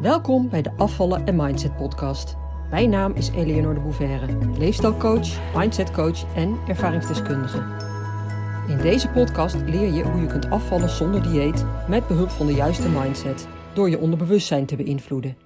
Welkom 0.00 0.48
bij 0.48 0.62
de 0.62 0.72
Afvallen 0.76 1.26
en 1.26 1.36
Mindset 1.36 1.76
podcast. 1.76 2.36
Mijn 2.70 2.90
naam 2.90 3.12
is 3.12 3.28
Eleonore 3.28 3.74
de 3.74 3.80
Bouverre, 3.80 4.58
leefstijlcoach, 4.58 5.54
mindsetcoach 5.56 6.34
en 6.34 6.58
ervaringsdeskundige. 6.68 7.58
In 8.68 8.78
deze 8.78 9.08
podcast 9.08 9.54
leer 9.54 9.92
je 9.92 10.02
hoe 10.02 10.20
je 10.20 10.26
kunt 10.26 10.50
afvallen 10.50 10.90
zonder 10.90 11.22
dieet 11.22 11.64
met 11.88 12.06
behulp 12.06 12.28
van 12.28 12.46
de 12.46 12.52
juiste 12.52 12.88
mindset 12.88 13.48
door 13.74 13.90
je 13.90 13.98
onderbewustzijn 13.98 14.66
te 14.66 14.76
beïnvloeden, 14.76 15.36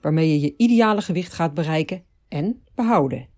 waarmee 0.00 0.28
je 0.28 0.40
je 0.40 0.54
ideale 0.56 1.02
gewicht 1.02 1.32
gaat 1.32 1.54
bereiken 1.54 2.04
en 2.28 2.62
behouden. 2.74 3.28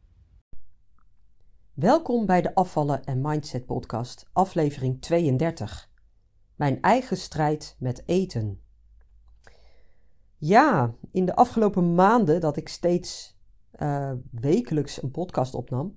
Welkom 1.75 2.27
bij 2.27 2.43
de 2.43 2.55
Afvallen 2.55 3.05
en 3.05 3.21
Mindset 3.21 3.67
podcast, 3.67 4.27
aflevering 4.33 5.01
32. 5.01 5.91
Mijn 6.57 6.81
eigen 6.83 7.17
strijd 7.17 7.77
met 7.79 8.03
eten. 8.07 8.61
Ja, 10.47 10.95
in 11.11 11.25
de 11.25 11.35
afgelopen 11.35 11.95
maanden 11.95 12.41
dat 12.41 12.57
ik 12.57 12.69
steeds 12.69 13.39
uh, 13.79 14.13
wekelijks 14.31 15.03
een 15.03 15.11
podcast 15.11 15.55
opnam, 15.55 15.97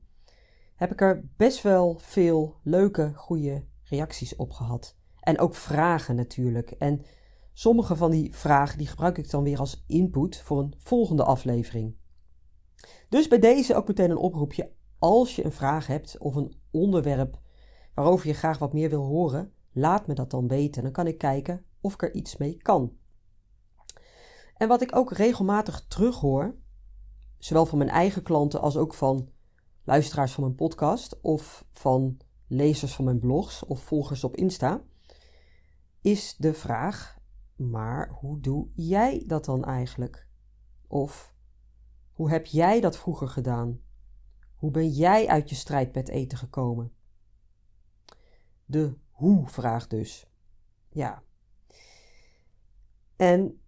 heb 0.75 0.91
ik 0.91 1.01
er 1.01 1.29
best 1.37 1.61
wel 1.61 1.97
veel 1.99 2.55
leuke, 2.63 3.11
goede 3.15 3.65
reacties 3.83 4.35
op 4.35 4.51
gehad. 4.51 4.97
En 5.19 5.39
ook 5.39 5.55
vragen 5.55 6.15
natuurlijk. 6.15 6.71
En 6.71 7.01
sommige 7.53 7.95
van 7.95 8.11
die 8.11 8.35
vragen 8.35 8.77
die 8.77 8.87
gebruik 8.87 9.17
ik 9.17 9.29
dan 9.29 9.43
weer 9.43 9.59
als 9.59 9.83
input 9.87 10.37
voor 10.37 10.59
een 10.59 10.73
volgende 10.77 11.23
aflevering. 11.23 11.95
Dus 13.09 13.27
bij 13.27 13.39
deze 13.39 13.75
ook 13.75 13.87
meteen 13.87 14.11
een 14.11 14.17
oproepje. 14.17 14.71
Als 14.99 15.35
je 15.35 15.45
een 15.45 15.51
vraag 15.51 15.87
hebt 15.87 16.17
of 16.17 16.35
een 16.35 16.55
onderwerp 16.71 17.39
waarover 17.93 18.27
je 18.27 18.33
graag 18.33 18.57
wat 18.57 18.73
meer 18.73 18.89
wil 18.89 19.05
horen, 19.05 19.53
laat 19.71 20.07
me 20.07 20.13
dat 20.13 20.31
dan 20.31 20.47
weten. 20.47 20.83
Dan 20.83 20.91
kan 20.91 21.07
ik 21.07 21.17
kijken 21.17 21.65
of 21.81 21.93
ik 21.93 22.01
er 22.01 22.13
iets 22.13 22.37
mee 22.37 22.57
kan. 22.57 22.98
En 24.59 24.67
wat 24.67 24.81
ik 24.81 24.95
ook 24.95 25.11
regelmatig 25.11 25.85
terughoor, 25.87 26.55
zowel 27.37 27.65
van 27.65 27.77
mijn 27.77 27.89
eigen 27.89 28.23
klanten 28.23 28.61
als 28.61 28.77
ook 28.77 28.93
van 28.93 29.29
luisteraars 29.83 30.31
van 30.31 30.43
mijn 30.43 30.55
podcast 30.55 31.21
of 31.21 31.65
van 31.71 32.17
lezers 32.47 32.95
van 32.95 33.05
mijn 33.05 33.19
blogs 33.19 33.65
of 33.65 33.83
volgers 33.83 34.23
op 34.23 34.35
Insta, 34.35 34.81
is 36.01 36.35
de 36.37 36.53
vraag: 36.53 37.19
maar 37.55 38.09
hoe 38.09 38.39
doe 38.39 38.67
jij 38.73 39.23
dat 39.27 39.45
dan 39.45 39.65
eigenlijk? 39.65 40.27
Of 40.87 41.33
hoe 42.13 42.29
heb 42.29 42.45
jij 42.45 42.81
dat 42.81 42.97
vroeger 42.97 43.27
gedaan? 43.27 43.81
Hoe 44.55 44.71
ben 44.71 44.89
jij 44.89 45.27
uit 45.27 45.49
je 45.49 45.55
strijd 45.55 45.93
met 45.93 46.09
eten 46.09 46.37
gekomen? 46.37 46.91
De 48.65 48.93
hoe-vraag 49.11 49.87
dus. 49.87 50.29
Ja. 50.89 51.23
En 53.15 53.58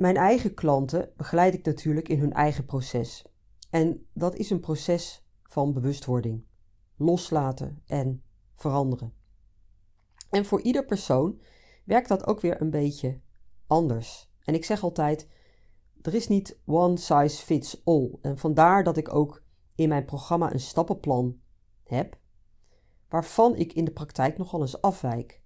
mijn 0.00 0.16
eigen 0.16 0.54
klanten 0.54 1.12
begeleid 1.16 1.54
ik 1.54 1.64
natuurlijk 1.64 2.08
in 2.08 2.18
hun 2.18 2.32
eigen 2.32 2.64
proces. 2.64 3.24
En 3.70 4.06
dat 4.12 4.36
is 4.36 4.50
een 4.50 4.60
proces 4.60 5.26
van 5.42 5.72
bewustwording, 5.72 6.44
loslaten 6.96 7.82
en 7.86 8.22
veranderen. 8.54 9.12
En 10.30 10.44
voor 10.44 10.60
ieder 10.60 10.84
persoon 10.84 11.40
werkt 11.84 12.08
dat 12.08 12.26
ook 12.26 12.40
weer 12.40 12.60
een 12.60 12.70
beetje 12.70 13.20
anders. 13.66 14.30
En 14.44 14.54
ik 14.54 14.64
zeg 14.64 14.82
altijd: 14.82 15.28
er 16.02 16.14
is 16.14 16.28
niet 16.28 16.60
one 16.66 16.96
size 16.96 17.42
fits 17.42 17.84
all. 17.84 18.18
En 18.22 18.38
vandaar 18.38 18.84
dat 18.84 18.96
ik 18.96 19.14
ook 19.14 19.44
in 19.74 19.88
mijn 19.88 20.04
programma 20.04 20.52
een 20.52 20.60
stappenplan 20.60 21.40
heb, 21.84 22.18
waarvan 23.08 23.56
ik 23.56 23.72
in 23.72 23.84
de 23.84 23.92
praktijk 23.92 24.38
nogal 24.38 24.60
eens 24.60 24.82
afwijk. 24.82 25.42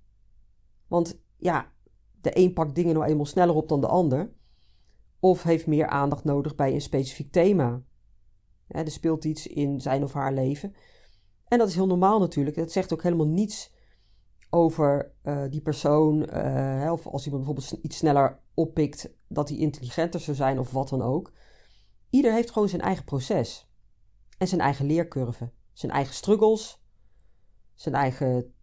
Want 0.86 1.22
ja, 1.36 1.72
de 2.20 2.38
een 2.38 2.52
pakt 2.52 2.74
dingen 2.74 2.94
nou 2.94 3.06
eenmaal 3.06 3.26
sneller 3.26 3.54
op 3.54 3.68
dan 3.68 3.80
de 3.80 3.86
ander 3.86 4.32
of 5.24 5.42
heeft 5.42 5.66
meer 5.66 5.86
aandacht 5.86 6.24
nodig 6.24 6.54
bij 6.54 6.72
een 6.72 6.80
specifiek 6.80 7.32
thema. 7.32 7.82
er 8.66 8.90
speelt 8.90 9.24
iets 9.24 9.46
in 9.46 9.80
zijn 9.80 10.02
of 10.02 10.12
haar 10.12 10.32
leven. 10.32 10.74
En 11.44 11.58
dat 11.58 11.68
is 11.68 11.74
heel 11.74 11.86
normaal 11.86 12.20
natuurlijk. 12.20 12.56
Dat 12.56 12.72
zegt 12.72 12.92
ook 12.92 13.02
helemaal 13.02 13.26
niets 13.26 13.74
over 14.50 15.12
uh, 15.22 15.44
die 15.50 15.60
persoon. 15.60 16.28
Uh, 16.34 16.88
of 16.92 17.06
als 17.06 17.24
iemand 17.24 17.44
bijvoorbeeld 17.44 17.84
iets 17.84 17.96
sneller 17.96 18.40
oppikt, 18.54 19.14
dat 19.28 19.48
hij 19.48 19.58
intelligenter 19.58 20.20
zou 20.20 20.36
zijn 20.36 20.58
of 20.58 20.70
wat 20.70 20.88
dan 20.88 21.02
ook. 21.02 21.32
Ieder 22.10 22.32
heeft 22.32 22.50
gewoon 22.50 22.68
zijn 22.68 22.82
eigen 22.82 23.04
proces. 23.04 23.70
En 24.38 24.48
zijn 24.48 24.60
eigen 24.60 24.86
leercurve. 24.86 25.50
Zijn 25.72 25.92
eigen 25.92 26.14
struggles. 26.14 26.82
Zijn 27.74 27.94
eigen 27.94 28.54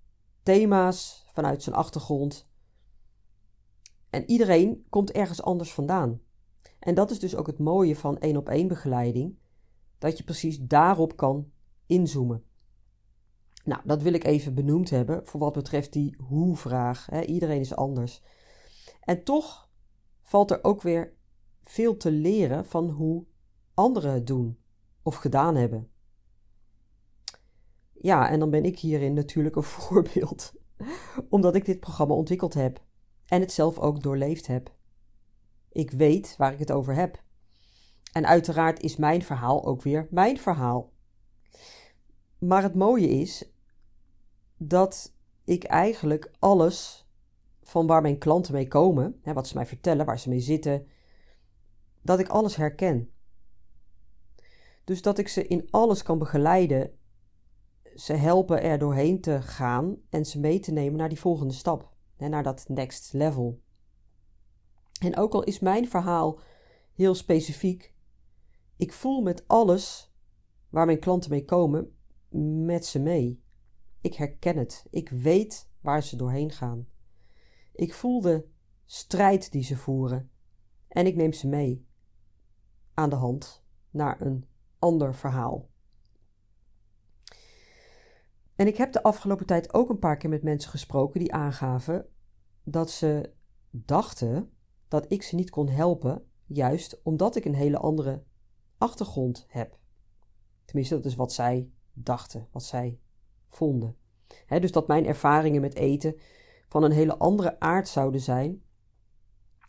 thema's 0.44 1.26
vanuit 1.34 1.64
zijn 1.64 1.76
achtergrond. 1.76 2.50
En 4.10 4.30
iedereen 4.30 4.86
komt 4.90 5.12
ergens 5.12 5.42
anders 5.42 5.74
vandaan. 5.74 6.22
En 6.80 6.96
dat 6.96 7.12
is 7.12 7.20
dus 7.20 7.36
ook 7.36 7.48
het 7.48 7.60
mooie 7.60 7.96
van 7.96 8.18
één 8.18 8.38
op 8.38 8.50
één 8.50 8.68
begeleiding, 8.68 9.38
dat 9.98 10.18
je 10.18 10.24
precies 10.24 10.60
daarop 10.60 11.16
kan 11.16 11.52
inzoomen. 11.86 12.44
Nou, 13.64 13.82
dat 13.86 14.02
wil 14.02 14.14
ik 14.14 14.24
even 14.24 14.56
benoemd 14.56 14.90
hebben 14.90 15.26
voor 15.26 15.40
wat 15.40 15.54
betreft 15.54 15.94
die 15.94 16.16
hoe-vraag. 16.18 17.26
Iedereen 17.26 17.60
is 17.60 17.76
anders. 17.76 18.22
En 19.02 19.24
toch 19.24 19.70
valt 20.22 20.52
er 20.52 20.64
ook 20.64 20.82
weer 20.82 21.14
veel 21.64 21.98
te 21.98 22.12
leren 22.12 22.66
van 22.66 22.90
hoe 22.90 23.26
anderen 23.74 24.14
het 24.14 24.28
doen 24.28 24.60
of 25.04 25.16
gedaan 25.16 25.56
hebben. 25.56 25.90
Ja, 27.94 28.30
en 28.30 28.40
dan 28.40 28.50
ben 28.50 28.64
ik 28.64 28.80
hierin 28.80 29.14
natuurlijk 29.14 29.56
een 29.56 29.64
voorbeeld, 29.80 30.54
omdat 31.30 31.56
ik 31.56 31.66
dit 31.66 31.80
programma 31.80 32.14
ontwikkeld 32.14 32.54
heb 32.54 32.84
en 33.26 33.42
het 33.42 33.52
zelf 33.52 33.80
ook 33.80 34.04
doorleefd 34.04 34.48
heb. 34.48 34.80
Ik 35.72 35.92
weet 35.92 36.36
waar 36.38 36.54
ik 36.54 36.60
het 36.60 36.72
over 36.72 36.96
heb. 36.96 37.24
En 38.12 38.26
uiteraard 38.26 38.82
is 38.82 38.96
mijn 38.96 39.24
verhaal 39.24 39.66
ook 39.66 39.82
weer 39.82 40.08
mijn 40.10 40.40
verhaal. 40.40 40.94
Maar 42.38 42.64
het 42.64 42.76
mooie 42.76 43.10
is 43.10 43.52
dat 44.58 45.16
ik 45.44 45.64
eigenlijk 45.64 46.32
alles 46.40 47.08
van 47.62 47.88
waar 47.88 48.02
mijn 48.02 48.18
klanten 48.18 48.54
mee 48.54 48.68
komen, 48.68 49.20
hè, 49.22 49.34
wat 49.34 49.48
ze 49.48 49.56
mij 49.56 49.66
vertellen, 49.66 50.06
waar 50.06 50.20
ze 50.20 50.30
mee 50.30 50.40
zitten, 50.40 50.88
dat 52.02 52.20
ik 52.20 52.28
alles 52.28 52.56
herken. 52.56 53.12
Dus 54.84 55.02
dat 55.02 55.18
ik 55.18 55.28
ze 55.28 55.48
in 55.48 55.68
alles 55.70 56.04
kan 56.04 56.20
begeleiden, 56.20 56.92
ze 57.96 58.14
helpen 58.14 58.62
er 58.62 58.78
doorheen 58.78 59.22
te 59.22 59.42
gaan 59.42 59.98
en 60.10 60.26
ze 60.26 60.40
mee 60.40 60.60
te 60.60 60.72
nemen 60.72 60.98
naar 60.98 61.10
die 61.10 61.20
volgende 61.20 61.54
stap, 61.54 61.94
hè, 62.16 62.28
naar 62.28 62.44
dat 62.44 62.66
next 62.68 63.14
level. 63.14 63.62
En 65.02 65.18
ook 65.18 65.34
al 65.34 65.44
is 65.44 65.60
mijn 65.60 65.88
verhaal 65.88 66.40
heel 66.94 67.16
specifiek, 67.16 67.94
ik 68.76 68.94
voel 68.94 69.22
met 69.22 69.48
alles 69.48 70.14
waar 70.70 70.86
mijn 70.86 71.00
klanten 71.00 71.30
mee 71.30 71.46
komen, 71.46 71.96
met 72.66 72.86
ze 72.86 73.00
mee. 73.00 73.44
Ik 74.02 74.14
herken 74.14 74.58
het. 74.58 74.86
Ik 74.90 75.10
weet 75.10 75.70
waar 75.80 76.04
ze 76.04 76.16
doorheen 76.16 76.52
gaan. 76.52 76.88
Ik 77.74 77.94
voel 77.94 78.22
de 78.22 78.48
strijd 78.86 79.52
die 79.52 79.64
ze 79.64 79.78
voeren 79.78 80.32
en 80.88 81.06
ik 81.06 81.16
neem 81.16 81.34
ze 81.34 81.48
mee 81.48 81.88
aan 82.94 83.10
de 83.10 83.16
hand 83.16 83.66
naar 83.90 84.22
een 84.22 84.46
ander 84.80 85.16
verhaal. 85.16 85.70
En 88.56 88.68
ik 88.68 88.78
heb 88.78 88.94
de 88.94 89.04
afgelopen 89.04 89.46
tijd 89.46 89.74
ook 89.74 89.90
een 89.90 90.00
paar 90.00 90.18
keer 90.18 90.30
met 90.30 90.44
mensen 90.44 90.70
gesproken 90.70 91.20
die 91.20 91.34
aangaven 91.34 92.06
dat 92.64 92.92
ze 92.92 93.34
dachten 93.70 94.52
dat 94.92 95.06
ik 95.08 95.24
ze 95.24 95.36
niet 95.36 95.50
kon 95.50 95.68
helpen, 95.68 96.26
juist 96.46 97.02
omdat 97.04 97.36
ik 97.36 97.46
een 97.46 97.56
hele 97.56 97.78
andere 97.78 98.24
achtergrond 98.78 99.46
heb. 99.48 99.78
Tenminste, 100.66 100.96
dat 100.96 101.06
is 101.06 101.16
wat 101.16 101.34
zij 101.34 101.70
dachten, 101.94 102.48
wat 102.52 102.64
zij 102.64 103.00
vonden. 103.50 103.96
dus 104.48 104.72
dat 104.72 104.88
mijn 104.88 105.06
ervaringen 105.06 105.62
met 105.62 105.76
eten 105.76 106.16
van 106.68 106.84
een 106.84 106.92
hele 106.92 107.18
andere 107.18 107.60
aard 107.60 107.88
zouden 107.88 108.22
zijn, 108.22 108.64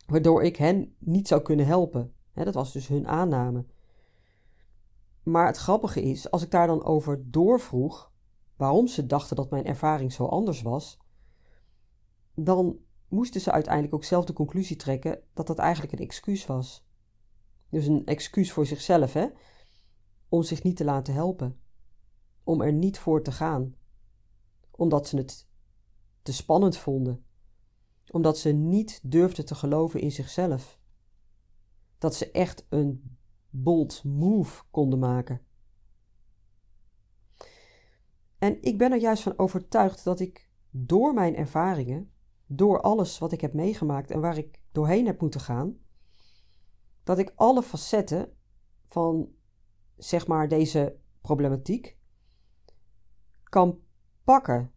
waardoor 0.05 0.43
ik 0.43 0.55
hen 0.55 0.95
niet 0.99 1.27
zou 1.27 1.41
kunnen 1.41 1.65
helpen. 1.65 2.13
dat 2.33 2.53
was 2.53 2.71
dus 2.71 2.87
hun 2.87 3.07
aanname. 3.07 3.65
Maar 5.23 5.45
het 5.45 5.57
grappige 5.57 6.01
is, 6.01 6.31
als 6.31 6.43
ik 6.43 6.51
daar 6.51 6.67
dan 6.67 6.83
over 6.83 7.31
doorvroeg 7.31 8.11
waarom 8.55 8.87
ze 8.87 9.05
dachten 9.05 9.35
dat 9.35 9.49
mijn 9.49 9.65
ervaring 9.65 10.13
zo 10.13 10.25
anders 10.25 10.61
was, 10.61 10.97
dan 12.35 12.79
moesten 13.13 13.41
ze 13.41 13.51
uiteindelijk 13.51 13.93
ook 13.93 14.03
zelf 14.03 14.25
de 14.25 14.33
conclusie 14.33 14.75
trekken 14.75 15.21
dat 15.33 15.47
dat 15.47 15.57
eigenlijk 15.57 15.93
een 15.93 15.99
excuus 15.99 16.45
was. 16.45 16.87
Dus 17.69 17.87
een 17.87 18.05
excuus 18.05 18.51
voor 18.51 18.65
zichzelf, 18.65 19.13
hè? 19.13 19.27
Om 20.29 20.43
zich 20.43 20.63
niet 20.63 20.75
te 20.75 20.83
laten 20.83 21.13
helpen. 21.13 21.59
Om 22.43 22.61
er 22.61 22.73
niet 22.73 22.99
voor 22.99 23.23
te 23.23 23.31
gaan. 23.31 23.75
Omdat 24.71 25.07
ze 25.07 25.17
het 25.17 25.47
te 26.21 26.33
spannend 26.33 26.77
vonden. 26.77 27.25
Omdat 28.11 28.37
ze 28.37 28.51
niet 28.51 28.99
durfden 29.03 29.45
te 29.45 29.55
geloven 29.55 30.01
in 30.01 30.11
zichzelf. 30.11 30.79
Dat 31.97 32.15
ze 32.15 32.31
echt 32.31 32.65
een 32.69 33.17
bold 33.49 34.03
move 34.03 34.63
konden 34.71 34.99
maken. 34.99 35.41
En 38.37 38.61
ik 38.61 38.77
ben 38.77 38.91
er 38.91 38.99
juist 38.99 39.23
van 39.23 39.37
overtuigd 39.37 40.03
dat 40.03 40.19
ik 40.19 40.49
door 40.69 41.13
mijn 41.13 41.35
ervaringen 41.35 42.12
door 42.55 42.81
alles 42.81 43.17
wat 43.17 43.31
ik 43.31 43.41
heb 43.41 43.53
meegemaakt 43.53 44.11
en 44.11 44.21
waar 44.21 44.37
ik 44.37 44.61
doorheen 44.71 45.05
heb 45.05 45.21
moeten 45.21 45.39
gaan, 45.39 45.77
dat 47.03 47.17
ik 47.17 47.31
alle 47.35 47.63
facetten 47.63 48.33
van 48.85 49.29
zeg 49.97 50.27
maar 50.27 50.47
deze 50.47 50.97
problematiek 51.21 51.97
kan 53.43 53.79
pakken, 54.23 54.71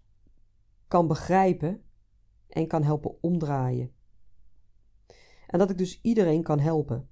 kan 0.88 1.06
begrijpen 1.06 1.82
en 2.49 2.67
kan 2.67 2.82
helpen 2.82 3.23
omdraaien. 3.23 3.94
En 5.46 5.58
dat 5.58 5.70
ik 5.70 5.78
dus 5.78 6.00
iedereen 6.02 6.43
kan 6.43 6.58
helpen. 6.58 7.08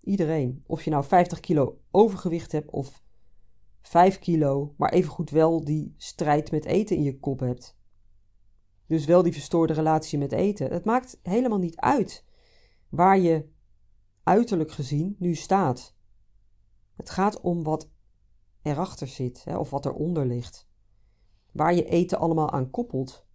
Iedereen. 0.00 0.62
Of 0.66 0.82
je 0.82 0.90
nou 0.90 1.04
50 1.04 1.40
kilo 1.40 1.80
overgewicht 1.90 2.52
hebt 2.52 2.70
of 2.70 3.02
5 3.80 4.18
kilo, 4.18 4.74
maar 4.76 4.92
evengoed 4.92 5.30
wel 5.30 5.64
die 5.64 5.94
strijd 5.96 6.50
met 6.50 6.64
eten 6.64 6.96
in 6.96 7.02
je 7.02 7.18
kop 7.18 7.40
hebt. 7.40 7.75
Dus 8.86 9.04
wel 9.04 9.22
die 9.22 9.32
verstoorde 9.32 9.72
relatie 9.72 10.18
met 10.18 10.32
eten. 10.32 10.72
Het 10.72 10.84
maakt 10.84 11.18
helemaal 11.22 11.58
niet 11.58 11.76
uit 11.76 12.24
waar 12.88 13.18
je 13.18 13.48
uiterlijk 14.22 14.70
gezien 14.70 15.16
nu 15.18 15.34
staat. 15.34 15.96
Het 16.96 17.10
gaat 17.10 17.40
om 17.40 17.62
wat 17.62 17.90
erachter 18.62 19.06
zit 19.06 19.44
hè, 19.44 19.56
of 19.56 19.70
wat 19.70 19.86
eronder 19.86 20.26
ligt. 20.26 20.68
Waar 21.52 21.74
je 21.74 21.84
eten 21.84 22.18
allemaal 22.18 22.50
aan 22.50 22.70
koppelt. 22.70 23.26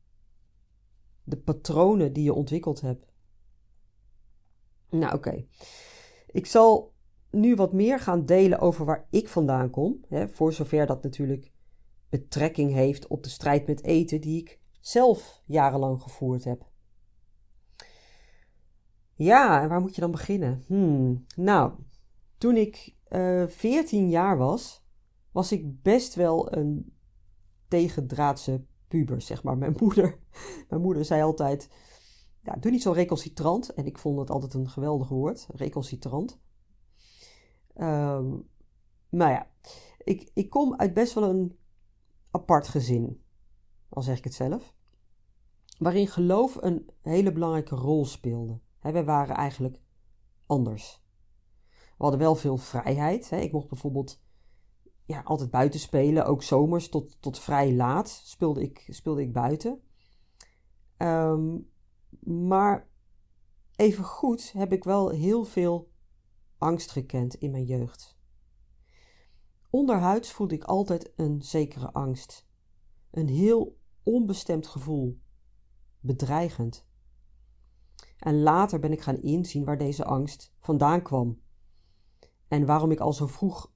De 1.23 1.37
patronen 1.37 2.13
die 2.13 2.23
je 2.23 2.33
ontwikkeld 2.33 2.81
hebt. 2.81 3.13
Nou, 4.89 5.15
oké. 5.15 5.45
Ik 6.27 6.45
zal 6.45 6.93
nu 7.31 7.55
wat 7.55 7.73
meer 7.73 7.99
gaan 7.99 8.25
delen 8.25 8.59
over 8.59 8.85
waar 8.85 9.07
ik 9.09 9.27
vandaan 9.27 9.69
kom. 9.69 10.05
Hè, 10.07 10.29
voor 10.29 10.53
zover 10.53 10.85
dat 10.85 11.03
natuurlijk 11.03 11.51
betrekking 12.09 12.73
heeft 12.73 13.07
op 13.07 13.23
de 13.23 13.29
strijd 13.29 13.67
met 13.67 13.83
eten 13.83 14.21
die 14.21 14.41
ik 14.41 14.60
zelf 14.81 15.41
jarenlang 15.45 16.01
gevoerd 16.01 16.43
heb. 16.43 16.69
Ja, 19.13 19.61
en 19.61 19.69
waar 19.69 19.81
moet 19.81 19.95
je 19.95 20.01
dan 20.01 20.11
beginnen? 20.11 20.63
Hmm, 20.67 21.25
nou, 21.35 21.73
toen 22.37 22.55
ik 22.55 22.95
uh, 23.09 23.43
eh, 23.43 23.49
14 23.49 24.09
jaar 24.09 24.37
was, 24.37 24.85
was 25.31 25.51
ik 25.51 25.81
best 25.81 26.15
wel 26.15 26.55
een 26.55 26.93
tegendraadse 27.67 28.65
puber, 28.87 29.21
zeg 29.21 29.43
maar. 29.43 29.57
Mijn 29.57 29.75
moeder, 29.79 30.19
mijn 30.69 30.81
moeder 30.81 31.05
zei 31.05 31.21
altijd, 31.21 31.69
ja, 32.43 32.55
doe 32.59 32.71
niet 32.71 32.81
zo 32.81 32.91
recalcitrant. 32.91 33.73
En 33.73 33.85
ik 33.85 33.97
vond 33.97 34.19
het 34.19 34.29
altijd 34.29 34.53
een 34.53 34.69
geweldig 34.69 35.09
woord, 35.09 35.47
recalcitrant. 35.53 36.39
Um, 37.75 38.49
maar 39.09 39.31
ja, 39.31 39.47
ik, 40.03 40.29
ik 40.33 40.49
kom 40.49 40.75
uit 40.75 40.93
best 40.93 41.13
wel 41.13 41.29
een 41.29 41.57
apart 42.31 42.67
gezin, 42.67 43.21
al 43.93 44.01
zeg 44.01 44.17
ik 44.17 44.23
het 44.23 44.33
zelf. 44.33 44.73
Waarin 45.77 46.07
geloof 46.07 46.55
een 46.55 46.89
hele 47.01 47.31
belangrijke 47.31 47.75
rol 47.75 48.05
speelde. 48.05 48.59
He, 48.79 48.91
wij 48.91 49.05
waren 49.05 49.35
eigenlijk 49.35 49.81
anders. 50.45 51.03
We 51.69 52.07
hadden 52.07 52.19
wel 52.19 52.35
veel 52.35 52.57
vrijheid. 52.57 53.31
Ik 53.31 53.51
mocht 53.51 53.69
bijvoorbeeld 53.69 54.21
ja, 55.05 55.21
altijd 55.21 55.51
buiten 55.51 55.79
spelen, 55.79 56.25
ook 56.25 56.43
zomers 56.43 56.89
tot, 56.89 57.21
tot 57.21 57.39
vrij 57.39 57.73
laat 57.73 58.09
speelde 58.09 58.61
ik, 58.61 58.87
speelde 58.89 59.21
ik 59.21 59.33
buiten. 59.33 59.81
Um, 60.97 61.69
maar 62.19 62.89
even 63.75 64.03
goed 64.03 64.51
heb 64.51 64.71
ik 64.71 64.83
wel 64.83 65.09
heel 65.09 65.43
veel 65.43 65.91
angst 66.57 66.91
gekend 66.91 67.35
in 67.35 67.51
mijn 67.51 67.65
jeugd. 67.65 68.19
Onderhuids 69.69 70.31
voelde 70.31 70.55
ik 70.55 70.63
altijd 70.63 71.11
een 71.15 71.41
zekere 71.41 71.91
angst. 71.91 72.47
Een 73.11 73.27
heel 73.27 73.79
onbestemd 74.03 74.67
gevoel. 74.67 75.19
Bedreigend. 75.99 76.87
En 78.17 78.41
later 78.41 78.79
ben 78.79 78.91
ik 78.91 79.01
gaan 79.01 79.21
inzien 79.21 79.65
waar 79.65 79.77
deze 79.77 80.05
angst 80.05 80.53
vandaan 80.59 81.01
kwam. 81.01 81.41
En 82.47 82.65
waarom 82.65 82.91
ik 82.91 82.99
al 82.99 83.13
zo 83.13 83.27
vroeg 83.27 83.71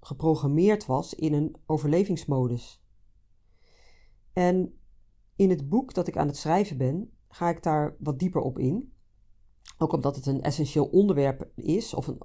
geprogrammeerd 0.00 0.86
was 0.86 1.14
in 1.14 1.32
een 1.32 1.56
overlevingsmodus. 1.66 2.84
En 4.32 4.78
in 5.36 5.50
het 5.50 5.68
boek 5.68 5.94
dat 5.94 6.06
ik 6.06 6.16
aan 6.16 6.26
het 6.26 6.36
schrijven 6.36 6.76
ben, 6.76 7.12
ga 7.28 7.48
ik 7.48 7.62
daar 7.62 7.96
wat 7.98 8.18
dieper 8.18 8.40
op 8.40 8.58
in. 8.58 8.92
Ook 9.78 9.92
omdat 9.92 10.16
het 10.16 10.26
een 10.26 10.42
essentieel 10.42 10.86
onderwerp 10.86 11.50
is, 11.54 11.94
of 11.94 12.06
een, 12.06 12.20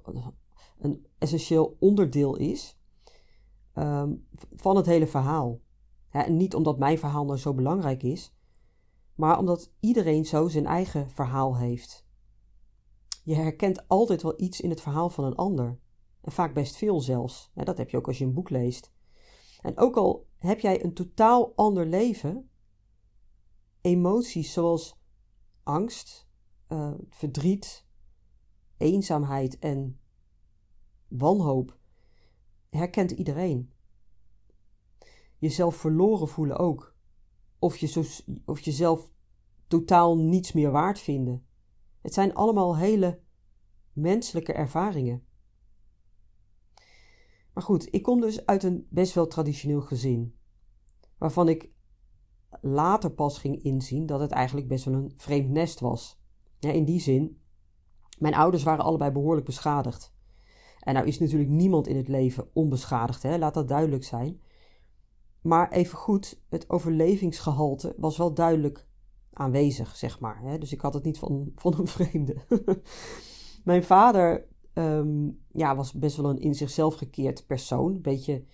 een 0.80 1.08
essentieel 1.18 1.76
onderdeel 1.80 2.36
is 2.36 2.80
ehm, 3.74 4.16
van 4.56 4.76
het 4.76 4.86
hele 4.86 5.08
verhaal. 5.08 5.62
Niet 6.28 6.56
omdat 6.56 6.78
mijn 6.78 6.98
verhaal 6.98 7.26
nou 7.26 7.38
zo 7.38 7.54
belangrijk 7.54 8.04
is, 8.04 8.34
maar 9.16 9.38
omdat 9.38 9.72
iedereen 9.80 10.26
zo 10.26 10.48
zijn 10.48 10.66
eigen 10.66 11.10
verhaal 11.10 11.58
heeft. 11.58 12.06
Je 13.24 13.36
herkent 13.36 13.88
altijd 13.88 14.22
wel 14.22 14.42
iets 14.42 14.62
in 14.62 14.70
het 14.70 14.82
verhaal 14.82 15.10
van 15.10 15.24
een 15.24 15.36
ander. 15.36 15.80
En 16.22 16.32
vaak 16.32 16.54
best 16.54 16.76
veel 16.76 17.02
zelfs. 17.02 17.52
dat 17.54 17.78
heb 17.78 17.90
je 17.90 17.98
ook 17.98 18.08
als 18.08 18.18
je 18.18 18.26
een 18.26 18.34
boek 18.34 18.50
leest. 18.50 18.92
En 19.62 19.78
ook 19.78 19.96
al 19.96 20.28
heb 20.38 20.60
jij 20.60 20.84
een 20.84 20.94
totaal 20.94 21.56
ander 21.56 21.86
leven, 21.86 22.50
emoties 23.82 24.54
zoals 24.54 25.00
angst, 25.64 26.28
uh, 26.70 26.94
verdriet, 27.10 27.86
eenzaamheid 28.78 29.60
en 29.60 30.00
wanhoop 31.08 31.78
herkent 32.70 33.12
iedereen. 33.12 33.72
Jezelf 35.38 35.76
verloren 35.76 36.28
voelen 36.28 36.58
ook. 36.58 36.96
Of, 37.60 37.78
je 37.78 37.88
zo, 37.88 38.04
of 38.46 38.60
jezelf 38.60 39.12
totaal 39.68 40.18
niets 40.18 40.52
meer 40.52 40.72
waard 40.72 41.00
vinden. 41.00 41.46
Het 42.02 42.14
zijn 42.14 42.34
allemaal 42.34 42.78
hele 42.78 43.20
menselijke 43.94 44.54
ervaringen. 44.54 45.26
Maar 47.54 47.64
goed, 47.64 47.94
ik 47.94 48.04
kom 48.04 48.22
dus 48.22 48.46
uit 48.46 48.64
een 48.64 48.88
best 48.90 49.14
wel 49.14 49.28
traditioneel 49.28 49.82
gezin. 49.82 50.36
Waarvan 51.18 51.50
ik 51.50 51.72
later 52.62 53.12
pas 53.12 53.38
ging 53.38 53.64
inzien 53.64 54.06
dat 54.06 54.20
het 54.20 54.32
eigenlijk 54.32 54.68
best 54.68 54.86
wel 54.86 54.94
een 54.94 55.14
vreemd 55.18 55.50
nest 55.50 55.80
was. 55.80 56.22
Ja, 56.60 56.72
in 56.72 56.86
die 56.86 57.00
zin, 57.00 57.42
mijn 58.20 58.34
ouders 58.34 58.64
waren 58.64 58.86
allebei 58.86 59.12
behoorlijk 59.12 59.46
beschadigd. 59.46 60.16
En 60.80 60.94
nou 60.94 61.08
is 61.08 61.20
natuurlijk 61.20 61.50
niemand 61.50 61.88
in 61.88 61.96
het 61.98 62.08
leven 62.08 62.50
onbeschadigd, 62.54 63.24
hè? 63.24 63.38
laat 63.38 63.54
dat 63.54 63.68
duidelijk 63.68 64.04
zijn. 64.04 64.42
Maar 65.42 65.72
even 65.72 65.98
goed, 65.98 66.42
het 66.50 66.70
overlevingsgehalte 66.70 67.96
was 67.98 68.18
wel 68.18 68.34
duidelijk 68.34 68.88
aanwezig, 69.34 69.96
zeg 69.96 70.20
maar. 70.20 70.42
Hè? 70.42 70.58
Dus 70.58 70.72
ik 70.72 70.82
had 70.82 70.94
het 70.94 71.04
niet 71.04 71.20
van, 71.20 71.52
van 71.56 71.80
een 71.80 71.88
vreemde. 71.88 72.36
mijn 73.64 73.84
vader 73.84 74.48
ehm, 74.74 75.30
ja, 75.52 75.76
was 75.76 75.94
best 75.94 76.18
wel 76.18 76.30
een 76.30 76.40
in 76.40 76.56
zichzelf 76.56 76.96
gekeerd 76.96 77.46
persoon. 77.46 77.94
Een 77.94 78.02
beetje, 78.02 78.46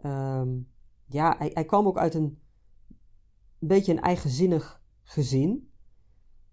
ehm, 0.00 0.48
ja, 1.06 1.34
hij, 1.38 1.50
hij 1.54 1.64
kwam 1.64 1.86
ook 1.86 1.98
uit 1.98 2.14
een 2.14 2.38
een 3.58 3.68
beetje 3.68 3.92
een 3.92 4.00
eigenzinnig 4.00 4.82
gezin. 5.02 5.70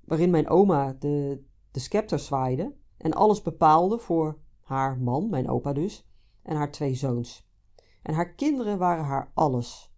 Waarin 0.06 0.30
mijn 0.30 0.50
oma 0.50 0.94
de, 1.00 1.44
de 1.72 1.80
scepter 1.80 2.20
zwaaide 2.20 2.75
en 2.98 3.13
alles 3.13 3.42
bepaalde 3.42 3.98
voor 3.98 4.38
haar 4.62 4.98
man, 4.98 5.30
mijn 5.30 5.50
opa 5.50 5.74
dus, 5.74 6.08
en 6.44 6.56
haar 6.56 6.72
twee 6.72 6.96
zoons. 6.96 7.43
En 8.04 8.14
haar 8.14 8.34
kinderen 8.34 8.78
waren 8.78 9.04
haar 9.04 9.32
alles. 9.34 9.94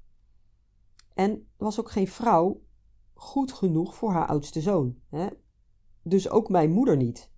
En 1.14 1.48
was 1.58 1.80
ook 1.80 1.92
geen 1.92 2.08
vrouw 2.08 2.64
goed 3.14 3.52
genoeg 3.54 3.96
voor 3.96 4.12
haar 4.12 4.28
oudste 4.28 4.62
zoon. 4.62 5.00
Hè? 5.10 5.28
Dus 6.02 6.30
ook 6.30 6.50
mijn 6.50 6.72
moeder 6.72 6.98
niet. 6.98 7.32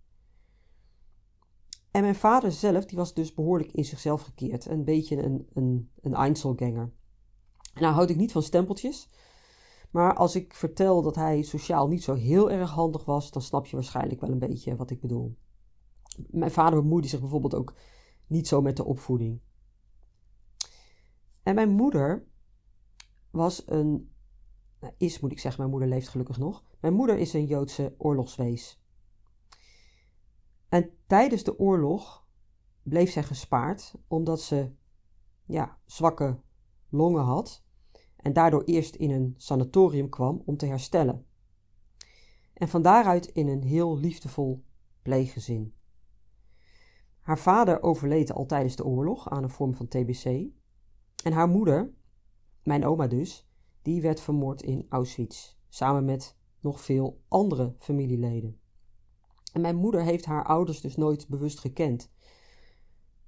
En 1.92 2.02
mijn 2.02 2.16
vader 2.16 2.52
zelf, 2.52 2.86
die 2.86 2.98
was 2.98 3.14
dus 3.14 3.34
behoorlijk 3.34 3.72
in 3.72 3.86
zichzelf 3.86 4.22
gekeerd. 4.22 4.66
Een 4.66 4.84
beetje 4.84 5.24
een, 5.24 5.48
een, 5.54 5.92
een 6.02 6.14
Einzelganger. 6.14 6.92
Nou 7.74 7.94
houd 7.94 8.10
ik 8.10 8.16
niet 8.16 8.32
van 8.32 8.44
stempeltjes. 8.44 9.10
Maar 9.92 10.16
als 10.16 10.36
ik 10.36 10.54
vertel 10.54 11.02
dat 11.02 11.16
hij 11.16 11.42
sociaal 11.42 11.88
niet 11.88 12.04
zo 12.04 12.14
heel 12.14 12.52
erg 12.52 12.70
handig 12.70 13.06
was, 13.06 13.32
dan 13.32 13.42
snap 13.42 13.66
je 13.66 13.76
waarschijnlijk 13.76 14.22
wel 14.22 14.30
een 14.30 14.40
beetje 14.40 14.76
wat 14.76 14.90
ik 14.90 15.02
bedoel. 15.02 15.38
Mijn 16.28 16.52
vader 16.52 16.82
bemoeide 16.82 17.08
zich 17.08 17.20
bijvoorbeeld 17.20 17.56
ook 17.56 17.74
niet 18.28 18.48
zo 18.48 18.62
met 18.62 18.78
de 18.78 18.86
opvoeding. 18.86 19.40
En 21.48 21.56
mijn 21.56 21.70
moeder 21.70 22.28
was 23.32 23.64
een, 23.68 24.12
nou, 24.80 24.94
is 24.98 25.20
moet 25.20 25.32
ik 25.32 25.40
zeggen, 25.40 25.62
mijn 25.62 25.72
moeder 25.72 25.90
leeft 25.90 26.08
gelukkig 26.08 26.38
nog. 26.38 26.64
Mijn 26.80 26.94
moeder 26.94 27.18
is 27.18 27.34
een 27.34 27.46
Joodse 27.46 27.96
oorlogswees. 27.98 28.82
En 30.70 30.90
tijdens 31.06 31.44
de 31.44 31.60
oorlog 31.60 32.28
bleef 32.84 33.12
zij 33.12 33.24
gespaard 33.24 33.96
omdat 34.08 34.42
ze 34.42 34.72
ja, 35.46 35.78
zwakke 35.86 36.40
longen 36.90 37.24
had 37.24 37.64
en 38.16 38.34
daardoor 38.34 38.64
eerst 38.64 38.96
in 38.96 39.12
een 39.12 39.34
sanatorium 39.38 40.10
kwam 40.10 40.42
om 40.46 40.58
te 40.58 40.66
herstellen. 40.66 41.26
En 42.54 42.68
van 42.68 42.82
daaruit 42.82 43.26
in 43.26 43.48
een 43.48 43.64
heel 43.64 43.98
liefdevol 43.98 44.64
pleeggezin. 45.02 45.74
Haar 47.20 47.40
vader 47.40 47.82
overleed 47.82 48.34
al 48.34 48.46
tijdens 48.46 48.76
de 48.76 48.86
oorlog 48.86 49.30
aan 49.30 49.44
een 49.44 49.50
vorm 49.50 49.74
van 49.74 49.88
TBC. 49.88 50.56
En 51.24 51.32
haar 51.32 51.48
moeder, 51.48 51.94
mijn 52.64 52.86
oma 52.86 53.08
dus, 53.08 53.48
die 53.82 54.02
werd 54.02 54.20
vermoord 54.20 54.62
in 54.62 54.86
Auschwitz, 54.90 55.56
samen 55.70 56.06
met 56.06 56.38
nog 56.60 56.82
veel 56.82 57.22
andere 57.28 57.76
familieleden. 57.80 58.60
En 59.54 59.62
mijn 59.62 59.76
moeder 59.76 60.02
heeft 60.02 60.26
haar 60.26 60.46
ouders 60.46 60.82
dus 60.82 60.96
nooit 60.96 61.28
bewust 61.28 61.60
gekend. 61.60 62.12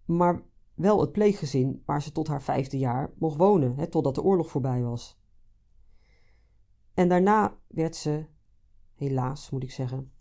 Maar 0.06 0.44
wel 0.74 1.02
het 1.02 1.12
pleeggezin 1.12 1.84
waar 1.86 2.02
ze 2.02 2.12
tot 2.12 2.28
haar 2.28 2.42
vijfde 2.42 2.78
jaar 2.78 3.14
mocht 3.18 3.38
wonen, 3.38 3.76
hè, 3.78 3.88
totdat 3.88 4.16
de 4.16 4.24
oorlog 4.24 4.50
voorbij 4.50 4.82
was. 4.82 5.20
En 6.94 7.10
daarna 7.10 7.58
werd 7.68 7.96
ze, 7.96 8.26
helaas 8.96 9.50
moet 9.50 9.64
ik 9.64 9.72
zeggen, 9.72 10.12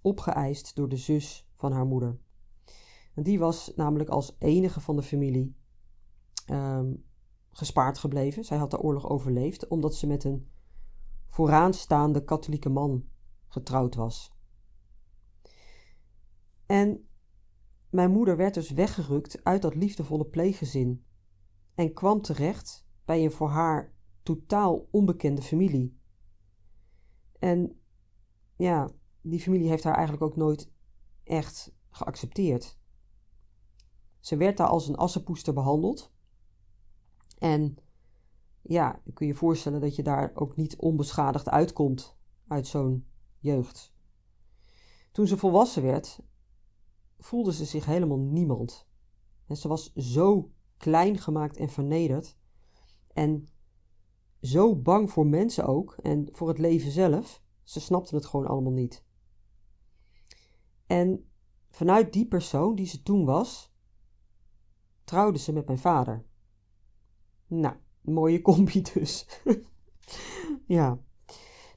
opgeëist 0.00 0.76
door 0.76 0.88
de 0.88 0.96
zus 0.96 1.48
van 1.54 1.72
haar 1.72 1.86
moeder. 1.86 2.18
En 3.14 3.22
die 3.22 3.38
was 3.38 3.72
namelijk 3.76 4.10
als 4.10 4.36
enige 4.38 4.80
van 4.80 4.96
de 4.96 5.02
familie 5.02 5.56
ehm, 6.46 6.92
gespaard 7.52 7.98
gebleven. 7.98 8.44
Zij 8.44 8.58
had 8.58 8.70
de 8.70 8.80
oorlog 8.80 9.08
overleefd 9.08 9.68
omdat 9.68 9.94
ze 9.94 10.06
met 10.06 10.24
een 10.24 10.50
vooraanstaande 11.28 12.24
katholieke 12.24 12.68
man 12.68 13.04
getrouwd 13.48 13.94
was. 13.94 14.36
En 16.66 17.08
mijn 17.90 18.10
moeder 18.10 18.36
werd 18.36 18.54
dus 18.54 18.70
weggerukt 18.70 19.44
uit 19.44 19.62
dat 19.62 19.74
liefdevolle 19.74 20.26
pleeggezin 20.26 21.04
en 21.74 21.92
kwam 21.92 22.20
terecht 22.20 22.86
bij 23.04 23.24
een 23.24 23.32
voor 23.32 23.48
haar 23.48 23.94
totaal 24.22 24.88
onbekende 24.90 25.42
familie. 25.42 26.00
En 27.38 27.80
ja, 28.56 28.90
die 29.20 29.40
familie 29.40 29.68
heeft 29.68 29.84
haar 29.84 29.94
eigenlijk 29.94 30.24
ook 30.24 30.36
nooit 30.36 30.72
echt 31.24 31.74
geaccepteerd. 31.90 32.78
Ze 34.20 34.36
werd 34.36 34.56
daar 34.56 34.66
als 34.66 34.88
een 34.88 34.96
assenpoester 34.96 35.54
behandeld. 35.54 36.11
En 37.42 37.76
ja, 38.60 39.00
je 39.04 39.12
kun 39.12 39.26
je 39.26 39.34
voorstellen 39.34 39.80
dat 39.80 39.96
je 39.96 40.02
daar 40.02 40.30
ook 40.34 40.56
niet 40.56 40.76
onbeschadigd 40.76 41.48
uitkomt 41.48 42.16
uit 42.48 42.66
zo'n 42.66 43.06
jeugd. 43.38 43.92
Toen 45.12 45.26
ze 45.26 45.36
volwassen 45.36 45.82
werd, 45.82 46.20
voelde 47.18 47.52
ze 47.52 47.64
zich 47.64 47.84
helemaal 47.84 48.18
niemand. 48.18 48.86
En 49.46 49.56
ze 49.56 49.68
was 49.68 49.92
zo 49.92 50.50
klein 50.76 51.18
gemaakt 51.18 51.56
en 51.56 51.68
vernederd. 51.68 52.36
En 53.12 53.48
zo 54.40 54.76
bang 54.76 55.10
voor 55.10 55.26
mensen 55.26 55.66
ook 55.66 55.96
en 56.02 56.28
voor 56.32 56.48
het 56.48 56.58
leven 56.58 56.90
zelf. 56.90 57.42
Ze 57.62 57.80
snapte 57.80 58.14
het 58.14 58.26
gewoon 58.26 58.46
allemaal 58.46 58.72
niet. 58.72 59.04
En 60.86 61.30
vanuit 61.70 62.12
die 62.12 62.26
persoon 62.26 62.74
die 62.74 62.86
ze 62.86 63.02
toen 63.02 63.24
was, 63.24 63.74
trouwde 65.04 65.38
ze 65.38 65.52
met 65.52 65.66
mijn 65.66 65.78
vader. 65.78 66.30
Nou, 67.52 67.76
mooie 68.00 68.42
combi 68.42 68.82
dus. 68.82 69.26
ja. 70.66 70.98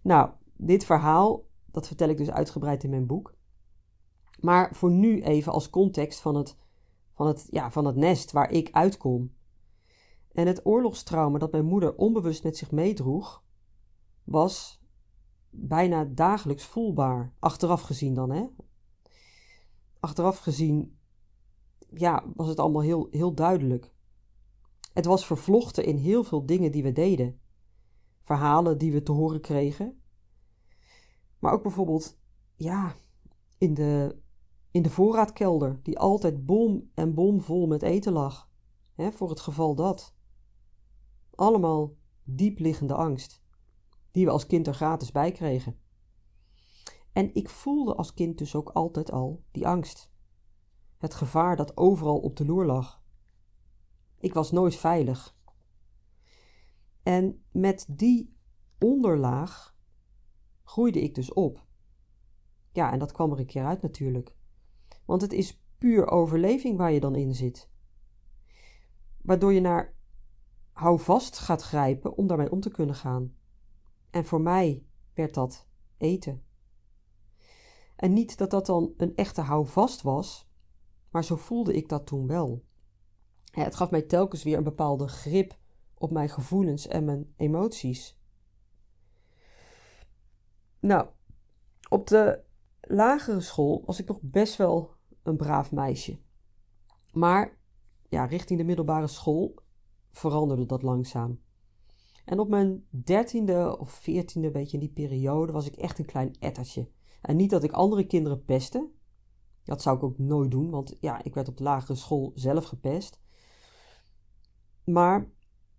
Nou, 0.02 0.30
dit 0.54 0.86
verhaal, 0.86 1.46
dat 1.66 1.88
vertel 1.88 2.10
ik 2.10 2.18
dus 2.18 2.32
uitgebreid 2.32 2.84
in 2.84 2.90
mijn 2.90 3.06
boek. 3.06 3.34
Maar 4.40 4.76
voor 4.76 4.92
nu 4.92 5.22
even 5.22 5.52
als 5.52 5.70
context 5.70 6.20
van 6.20 6.36
het, 6.36 6.58
van 7.14 7.28
het, 7.28 7.48
ja, 7.50 7.72
van 7.72 7.86
het 7.86 7.96
nest 7.96 8.32
waar 8.32 8.52
ik 8.52 8.70
uitkom. 8.72 9.34
En 10.32 10.48
het 10.48 10.66
oorlogstrauma 10.66 11.38
dat 11.38 11.52
mijn 11.52 11.66
moeder 11.66 11.96
onbewust 11.96 12.44
met 12.44 12.58
zich 12.58 12.72
meedroeg, 12.72 13.44
was 14.24 14.82
bijna 15.50 16.06
dagelijks 16.06 16.64
voelbaar. 16.64 17.34
Achteraf 17.40 17.82
gezien 17.82 18.14
dan, 18.14 18.32
hè? 18.32 18.46
Achteraf 20.00 20.38
gezien, 20.38 20.98
ja, 21.90 22.24
was 22.36 22.48
het 22.48 22.60
allemaal 22.60 22.82
heel, 22.82 23.08
heel 23.12 23.34
duidelijk. 23.34 23.95
Het 24.96 25.06
was 25.06 25.26
vervlochten 25.26 25.86
in 25.86 25.98
heel 25.98 26.24
veel 26.24 26.46
dingen 26.46 26.72
die 26.72 26.84
we 26.84 26.92
deden. 26.92 27.40
Verhalen 28.24 28.78
die 28.78 28.92
we 28.92 29.04
te 29.04 29.12
horen 29.12 29.42
kregen. 29.42 30.02
Maar 31.40 31.54
ook 31.54 31.64
bijvoorbeeld, 31.64 32.20
ja, 32.56 32.96
in 33.58 33.74
de 33.74 34.24
in 34.72 34.82
de 34.82 34.90
voorraadkelder, 34.90 35.80
die 35.84 36.00
altijd 36.00 36.46
bom 36.46 36.92
en 36.94 37.14
bom 37.14 37.42
vol 37.42 37.68
met 37.68 37.82
eten 37.82 38.14
lag, 38.14 38.50
hè, 38.94 39.12
voor 39.12 39.30
het 39.30 39.40
geval 39.40 39.76
dat. 39.76 40.16
Allemaal 41.36 41.96
diepliggende 42.24 42.94
angst, 42.94 43.44
die 44.12 44.26
we 44.26 44.32
als 44.32 44.46
kind 44.46 44.68
er 44.68 44.74
gratis 44.74 45.12
bij 45.12 45.32
kregen. 45.32 45.80
En 47.14 47.36
ik 47.36 47.50
voelde 47.50 47.96
als 47.96 48.14
kind 48.14 48.38
dus 48.38 48.56
ook 48.56 48.70
altijd 48.70 49.12
al 49.12 49.44
die 49.52 49.68
angst. 49.68 50.12
Het 50.98 51.14
gevaar 51.14 51.56
dat 51.56 51.78
overal 51.78 52.20
op 52.20 52.36
de 52.36 52.46
loer 52.46 52.66
lag. 52.66 53.04
Ik 54.18 54.34
was 54.34 54.52
nooit 54.52 54.76
veilig. 54.76 55.38
En 57.04 57.44
met 57.52 57.86
die 57.90 58.38
onderlaag 58.80 59.76
groeide 60.64 61.02
ik 61.02 61.16
dus 61.16 61.34
op. 61.34 61.66
Ja, 62.72 62.92
en 62.92 63.00
dat 63.00 63.12
kwam 63.12 63.32
er 63.32 63.40
een 63.40 63.46
keer 63.46 63.66
uit 63.66 63.82
natuurlijk 63.82 64.36
want 65.06 65.22
het 65.22 65.34
is 65.34 65.62
puur 65.78 66.08
overleving 66.08 66.78
waar 66.78 66.92
je 66.92 67.00
dan 67.00 67.16
in 67.16 67.36
zit. 67.36 67.70
Waardoor 69.22 69.54
je 69.54 69.60
naar 69.60 69.96
houvast 70.72 71.38
gaat 71.38 71.62
grijpen 71.62 72.18
om 72.18 72.28
daarmee 72.28 72.52
om 72.52 72.60
te 72.60 72.72
kunnen 72.72 72.96
gaan. 72.96 73.36
En 74.10 74.26
voor 74.26 74.42
mij 74.42 74.86
werd 75.14 75.34
dat 75.34 75.68
eten. 75.98 76.44
En 77.96 78.14
niet 78.14 78.38
dat 78.38 78.50
dat 78.50 78.66
dan 78.66 78.94
een 78.98 79.16
echte 79.16 79.42
houvast 79.42 80.02
was, 80.02 80.50
maar 81.10 81.24
zo 81.24 81.36
voelde 81.36 81.74
ik 81.74 81.90
dat 81.90 82.08
toen 82.08 82.28
wel. 82.28 82.66
Het 83.64 83.76
gaf 83.76 83.92
mij 83.92 84.02
telkens 84.02 84.44
weer 84.44 84.58
een 84.58 84.64
bepaalde 84.64 85.08
grip 85.08 85.58
op 85.98 86.12
mijn 86.12 86.30
gevoelens 86.30 86.88
en 86.88 87.06
mijn 87.06 87.34
emoties. 87.38 88.20
Nou, 90.80 91.08
op 91.90 92.08
de 92.08 92.44
lagere 92.82 93.42
school 93.42 93.84
was 93.86 94.00
ik 94.00 94.08
nog 94.08 94.20
best 94.22 94.56
wel 94.56 94.94
een 95.24 95.38
braaf 95.38 95.72
meisje. 95.72 96.20
Maar 97.12 97.58
ja, 98.10 98.26
richting 98.26 98.60
de 98.60 98.66
middelbare 98.66 99.08
school 99.08 99.56
veranderde 100.12 100.66
dat 100.66 100.82
langzaam. 100.82 101.40
En 102.26 102.40
op 102.40 102.50
mijn 102.50 102.86
dertiende 102.90 103.78
of 103.80 103.92
veertiende, 103.92 104.52
beetje 104.52 104.74
in 104.74 104.80
die 104.80 104.94
periode, 104.94 105.52
was 105.52 105.68
ik 105.68 105.76
echt 105.76 106.00
een 106.00 106.06
klein 106.06 106.36
ettertje. 106.40 106.90
En 107.22 107.36
niet 107.36 107.50
dat 107.50 107.64
ik 107.64 107.72
andere 107.72 108.06
kinderen 108.06 108.46
pestte. 108.46 108.90
Dat 109.64 109.82
zou 109.82 109.98
ik 109.98 110.04
ook 110.04 110.18
nooit 110.18 110.52
doen, 110.52 110.70
want 110.70 110.98
ja, 111.00 111.24
ik 111.24 111.34
werd 111.34 111.48
op 111.48 111.58
de 111.58 111.64
lagere 111.64 111.96
school 111.96 112.32
zelf 112.36 112.66
gepest. 112.66 113.22
Maar 114.86 115.30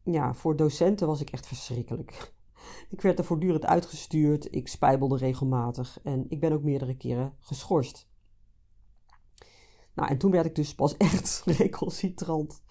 ja, 0.03 0.35
voor 0.35 0.57
docenten 0.57 1.07
was 1.07 1.21
ik 1.21 1.31
echt 1.31 1.47
verschrikkelijk. 1.47 2.35
Ik 2.91 3.01
werd 3.01 3.19
er 3.19 3.25
voortdurend 3.25 3.65
uitgestuurd, 3.65 4.55
ik 4.55 4.69
spijbelde 4.69 5.17
regelmatig 5.17 5.99
en 6.03 6.25
ik 6.29 6.41
ben 6.41 6.53
ook 6.53 6.63
meerdere 6.63 6.97
keren 6.97 7.37
geschorst. 7.39 8.09
Nou, 9.95 10.09
en 10.09 10.19
toen 10.19 10.31
werd 10.31 10.47
ik 10.47 10.55
dus 10.55 10.75
pas 10.75 10.97
echt 11.09 11.43
recalcitrant. 11.45 12.63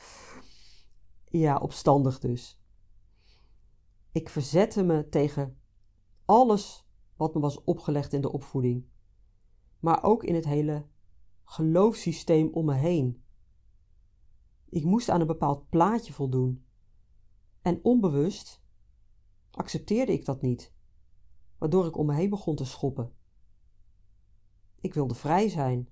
Ja, 1.25 1.57
opstandig 1.57 2.19
dus. 2.19 2.61
Ik 4.11 4.29
verzette 4.29 4.83
me 4.83 5.09
tegen 5.09 5.59
alles 6.25 6.87
wat 7.15 7.33
me 7.33 7.39
was 7.39 7.63
opgelegd 7.63 8.13
in 8.13 8.21
de 8.21 8.31
opvoeding, 8.31 8.85
maar 9.79 10.03
ook 10.03 10.23
in 10.23 10.35
het 10.35 10.45
hele 10.45 10.85
geloofssysteem 11.43 12.49
om 12.53 12.65
me 12.65 12.73
heen. 12.73 13.24
Ik 14.75 14.83
moest 14.83 15.09
aan 15.09 15.21
een 15.21 15.27
bepaald 15.27 15.69
plaatje 15.69 16.13
voldoen. 16.13 16.65
En 17.61 17.79
onbewust 17.83 18.61
accepteerde 19.51 20.11
ik 20.11 20.25
dat 20.25 20.41
niet, 20.41 20.73
waardoor 21.57 21.85
ik 21.85 21.97
om 21.97 22.05
me 22.05 22.13
heen 22.13 22.29
begon 22.29 22.55
te 22.55 22.65
schoppen. 22.65 23.13
Ik 24.79 24.93
wilde 24.93 25.15
vrij 25.15 25.49
zijn. 25.49 25.89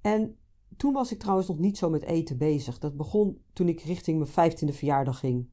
En 0.00 0.38
toen 0.76 0.92
was 0.92 1.12
ik 1.12 1.18
trouwens 1.18 1.48
nog 1.48 1.58
niet 1.58 1.78
zo 1.78 1.90
met 1.90 2.02
eten 2.02 2.38
bezig. 2.38 2.78
Dat 2.78 2.96
begon 2.96 3.44
toen 3.52 3.68
ik 3.68 3.80
richting 3.80 4.18
mijn 4.18 4.30
vijftiende 4.30 4.72
verjaardag 4.72 5.18
ging. 5.18 5.50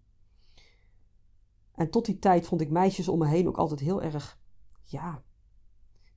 En 1.72 1.90
tot 1.90 2.06
die 2.06 2.20
tijd 2.20 2.48
vond 2.48 2.62
ik 2.62 2.70
meisjes 2.70 3.08
om 3.08 3.20
me 3.20 3.28
heen 3.28 3.48
ook 3.48 3.58
altijd 3.58 3.80
heel 3.80 4.02
erg, 4.02 4.40
ja, 4.84 5.24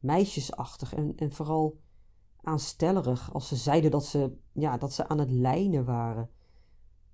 meisjesachtig 0.01 0.95
en, 0.95 1.17
en 1.17 1.33
vooral 1.33 1.83
aanstellerig 2.47 3.33
als 3.33 3.49
ze 3.49 3.57
zeiden 3.57 3.91
dat 3.91 4.05
ze, 4.05 4.37
ja, 4.53 4.77
dat 4.77 4.93
ze 4.93 5.09
aan 5.09 5.19
het 5.19 5.31
lijnen 5.31 5.85
waren. 5.85 6.31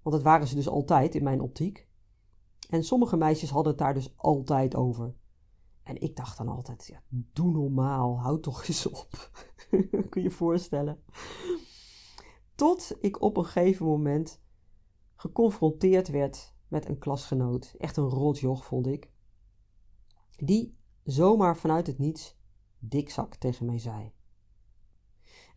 Want 0.02 0.16
dat 0.16 0.24
waren 0.24 0.46
ze 0.46 0.54
dus 0.54 0.68
altijd 0.68 1.14
in 1.14 1.22
mijn 1.22 1.40
optiek. 1.40 1.88
En 2.68 2.84
sommige 2.84 3.16
meisjes 3.16 3.50
hadden 3.50 3.72
het 3.72 3.80
daar 3.80 3.94
dus 3.94 4.12
altijd 4.16 4.74
over. 4.74 5.14
En 5.82 6.00
ik 6.00 6.16
dacht 6.16 6.38
dan 6.38 6.48
altijd, 6.48 6.86
ja, 6.86 7.02
doe 7.08 7.50
normaal, 7.50 8.20
houd 8.20 8.42
toch 8.42 8.66
eens 8.66 8.86
op. 8.86 9.30
Kun 10.10 10.22
je 10.22 10.22
je 10.22 10.30
voorstellen. 10.30 11.02
Tot 12.54 12.96
ik 13.00 13.22
op 13.22 13.36
een 13.36 13.44
gegeven 13.44 13.86
moment 13.86 14.42
geconfronteerd 15.14 16.08
werd 16.08 16.54
met 16.68 16.88
een 16.88 16.98
klasgenoot. 16.98 17.74
Echt 17.78 17.96
een 17.96 18.08
rotjoch, 18.08 18.64
vond 18.64 18.86
ik. 18.86 19.10
Die 20.36 20.78
zomaar 21.02 21.56
vanuit 21.56 21.86
het 21.86 21.98
niets 21.98 22.38
dikzak 22.78 23.34
tegen 23.34 23.66
mij 23.66 23.78
zei. 23.78 24.12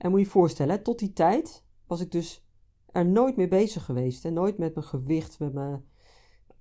En 0.04 0.10
moet 0.10 0.20
je 0.20 0.26
je 0.26 0.32
voorstellen, 0.32 0.84
tot 0.84 1.00
die 1.00 1.14
tijd 1.14 1.66
was 1.88 2.02
ik 2.02 2.12
dus 2.12 2.46
er 2.86 3.06
nooit 3.06 3.36
mee 3.36 3.48
bezig 3.48 3.86
geweest. 3.86 4.26
En 4.26 4.34
nooit 4.34 4.58
met 4.58 4.76
mijn 4.76 4.88
gewicht, 4.88 5.40
met 5.40 5.54
mijn 5.54 5.86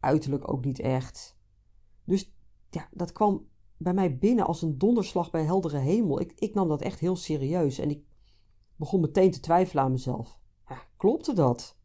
uiterlijk 0.00 0.52
ook 0.52 0.64
niet 0.64 0.80
echt. 0.80 1.38
Dus 2.04 2.34
ja, 2.70 2.88
dat 2.90 3.12
kwam 3.12 3.48
bij 3.76 3.94
mij 3.94 4.18
binnen 4.18 4.46
als 4.46 4.62
een 4.62 4.78
donderslag 4.78 5.30
bij 5.30 5.44
heldere 5.44 5.78
hemel. 5.78 6.20
Ik, 6.20 6.32
ik 6.32 6.54
nam 6.54 6.68
dat 6.68 6.82
echt 6.82 6.98
heel 6.98 7.16
serieus 7.16 7.78
en 7.78 7.90
ik 7.90 8.04
begon 8.76 9.00
meteen 9.00 9.30
te 9.30 9.40
twijfelen 9.40 9.84
aan 9.84 9.92
mezelf. 9.92 10.38
Ja, 10.68 10.82
klopte 10.96 11.32
dat? 11.32 11.76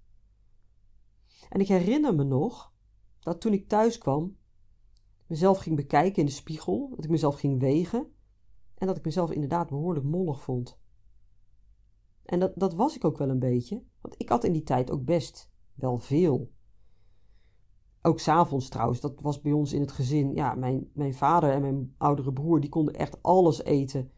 En 1.49 1.59
ik 1.59 1.67
herinner 1.67 2.15
me 2.15 2.23
nog 2.23 2.73
dat 3.19 3.41
toen 3.41 3.53
ik 3.53 3.67
thuis 3.67 3.97
kwam, 3.97 4.37
mezelf 5.27 5.57
ging 5.57 5.75
bekijken 5.75 6.19
in 6.19 6.25
de 6.25 6.31
spiegel, 6.31 6.89
dat 6.95 7.03
ik 7.03 7.09
mezelf 7.09 7.35
ging 7.35 7.59
wegen 7.59 8.07
en 8.75 8.87
dat 8.87 8.97
ik 8.97 9.05
mezelf 9.05 9.31
inderdaad 9.31 9.69
behoorlijk 9.69 10.05
mollig 10.05 10.41
vond. 10.41 10.79
En 12.27 12.39
dat, 12.39 12.51
dat 12.55 12.73
was 12.73 12.95
ik 12.95 13.05
ook 13.05 13.17
wel 13.17 13.29
een 13.29 13.39
beetje, 13.39 13.83
want 14.01 14.15
ik 14.17 14.29
had 14.29 14.43
in 14.43 14.53
die 14.53 14.63
tijd 14.63 14.91
ook 14.91 15.05
best 15.05 15.51
wel 15.73 15.97
veel. 15.97 16.51
Ook 18.01 18.19
s'avonds 18.19 18.69
trouwens, 18.69 18.99
dat 18.99 19.21
was 19.21 19.41
bij 19.41 19.51
ons 19.51 19.73
in 19.73 19.81
het 19.81 19.91
gezin. 19.91 20.33
Ja, 20.33 20.55
mijn, 20.55 20.89
mijn 20.93 21.13
vader 21.13 21.51
en 21.51 21.61
mijn 21.61 21.93
oudere 21.97 22.33
broer, 22.33 22.59
die 22.59 22.69
konden 22.69 22.93
echt 22.93 23.23
alles 23.23 23.63
eten 23.63 24.11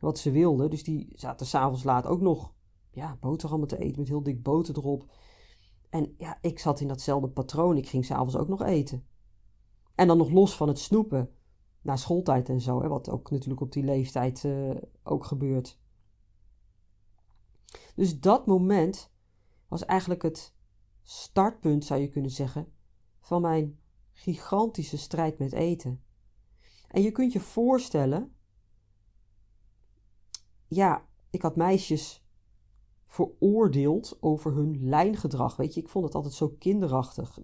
wat 0.00 0.18
ze 0.18 0.30
wilden. 0.30 0.70
Dus 0.70 0.84
die 0.84 1.12
zaten 1.14 1.46
s'avonds 1.46 1.84
laat 1.84 2.06
ook 2.06 2.20
nog 2.20 2.52
ja, 2.90 3.16
boterhammen 3.20 3.68
te 3.68 3.78
eten 3.78 3.98
met 3.98 4.08
heel 4.08 4.22
dik 4.22 4.42
boter 4.42 4.76
erop. 4.76 5.12
En 5.90 6.14
ja, 6.18 6.38
ik 6.40 6.58
zat 6.58 6.80
in 6.80 6.88
datzelfde 6.88 7.28
patroon. 7.28 7.76
Ik 7.76 7.88
ging 7.88 8.04
s'avonds 8.04 8.36
ook 8.36 8.48
nog 8.48 8.62
eten. 8.62 9.06
En 9.94 10.06
dan 10.06 10.18
nog 10.18 10.30
los 10.30 10.56
van 10.56 10.68
het 10.68 10.78
snoepen. 10.78 11.30
Na 11.80 11.96
schooltijd 11.96 12.48
en 12.48 12.60
zo. 12.60 12.82
Hè, 12.82 12.88
wat 12.88 13.10
ook 13.10 13.30
natuurlijk 13.30 13.60
op 13.60 13.72
die 13.72 13.84
leeftijd 13.84 14.42
uh, 14.44 14.70
ook 15.02 15.24
gebeurt. 15.24 15.78
Dus 17.94 18.20
dat 18.20 18.46
moment 18.46 19.12
was 19.68 19.84
eigenlijk 19.84 20.22
het 20.22 20.54
startpunt, 21.02 21.84
zou 21.84 22.00
je 22.00 22.08
kunnen 22.08 22.30
zeggen, 22.30 22.72
van 23.20 23.42
mijn 23.42 23.78
gigantische 24.12 24.98
strijd 24.98 25.38
met 25.38 25.52
eten. 25.52 26.04
En 26.88 27.02
je 27.02 27.10
kunt 27.10 27.32
je 27.32 27.40
voorstellen, 27.40 28.36
ja, 30.66 31.08
ik 31.30 31.42
had 31.42 31.56
meisjes 31.56 32.24
veroordeeld 33.02 34.16
over 34.20 34.54
hun 34.54 34.88
lijngedrag. 34.88 35.56
Weet 35.56 35.74
je, 35.74 35.80
ik 35.80 35.88
vond 35.88 36.04
het 36.04 36.14
altijd 36.14 36.34
zo 36.34 36.48
kinderachtig, 36.48 37.38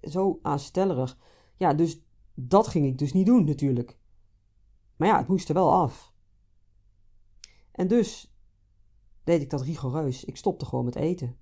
zo 0.00 0.38
aanstellerig. 0.42 1.18
Ja, 1.56 1.74
dus 1.74 2.00
dat 2.34 2.66
ging 2.66 2.86
ik 2.86 2.98
dus 2.98 3.12
niet 3.12 3.26
doen 3.26 3.44
natuurlijk. 3.44 3.98
Maar 4.96 5.08
ja, 5.08 5.18
het 5.18 5.28
moest 5.28 5.48
er 5.48 5.54
wel 5.54 5.72
af. 5.72 6.14
En 7.72 7.88
dus 7.88 8.35
deed 9.26 9.42
ik 9.42 9.50
dat 9.50 9.62
rigoureus. 9.62 10.24
Ik 10.24 10.36
stopte 10.36 10.64
gewoon 10.64 10.84
met 10.84 10.96
eten. 10.96 11.36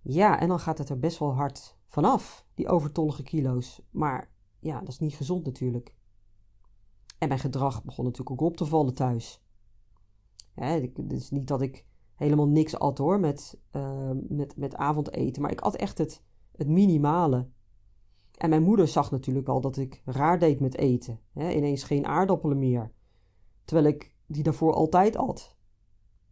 Ja, 0.00 0.40
en 0.40 0.48
dan 0.48 0.58
gaat 0.60 0.78
het 0.78 0.88
er 0.88 0.98
best 0.98 1.18
wel 1.18 1.34
hard 1.34 1.78
vanaf, 1.86 2.46
die 2.54 2.68
overtollige 2.68 3.22
kilo's. 3.22 3.82
Maar 3.90 4.30
ja, 4.60 4.78
dat 4.78 4.88
is 4.88 4.98
niet 4.98 5.14
gezond 5.14 5.44
natuurlijk. 5.44 5.94
En 7.18 7.28
mijn 7.28 7.40
gedrag 7.40 7.84
begon 7.84 8.04
natuurlijk 8.04 8.30
ook 8.30 8.48
op 8.48 8.56
te 8.56 8.66
vallen 8.66 8.94
thuis. 8.94 9.42
het 10.54 11.12
is 11.12 11.30
niet 11.30 11.46
dat 11.46 11.60
ik 11.60 11.86
helemaal 12.14 12.48
niks 12.48 12.78
at 12.78 12.98
hoor 12.98 13.20
met, 13.20 13.60
uh, 13.72 14.10
met, 14.28 14.56
met 14.56 14.74
avondeten, 14.74 15.42
maar 15.42 15.50
ik 15.52 15.60
at 15.60 15.76
echt 15.76 15.98
het, 15.98 16.22
het 16.52 16.68
minimale. 16.68 17.48
En 18.34 18.50
mijn 18.50 18.62
moeder 18.62 18.88
zag 18.88 19.10
natuurlijk 19.10 19.48
al 19.48 19.60
dat 19.60 19.76
ik 19.76 20.02
raar 20.04 20.38
deed 20.38 20.60
met 20.60 20.76
eten. 20.76 21.20
Ineens 21.34 21.82
geen 21.82 22.06
aardappelen 22.06 22.58
meer. 22.58 22.92
Terwijl 23.64 23.86
ik 23.88 24.14
die 24.26 24.42
daarvoor 24.42 24.74
altijd 24.74 25.16
at. 25.16 25.57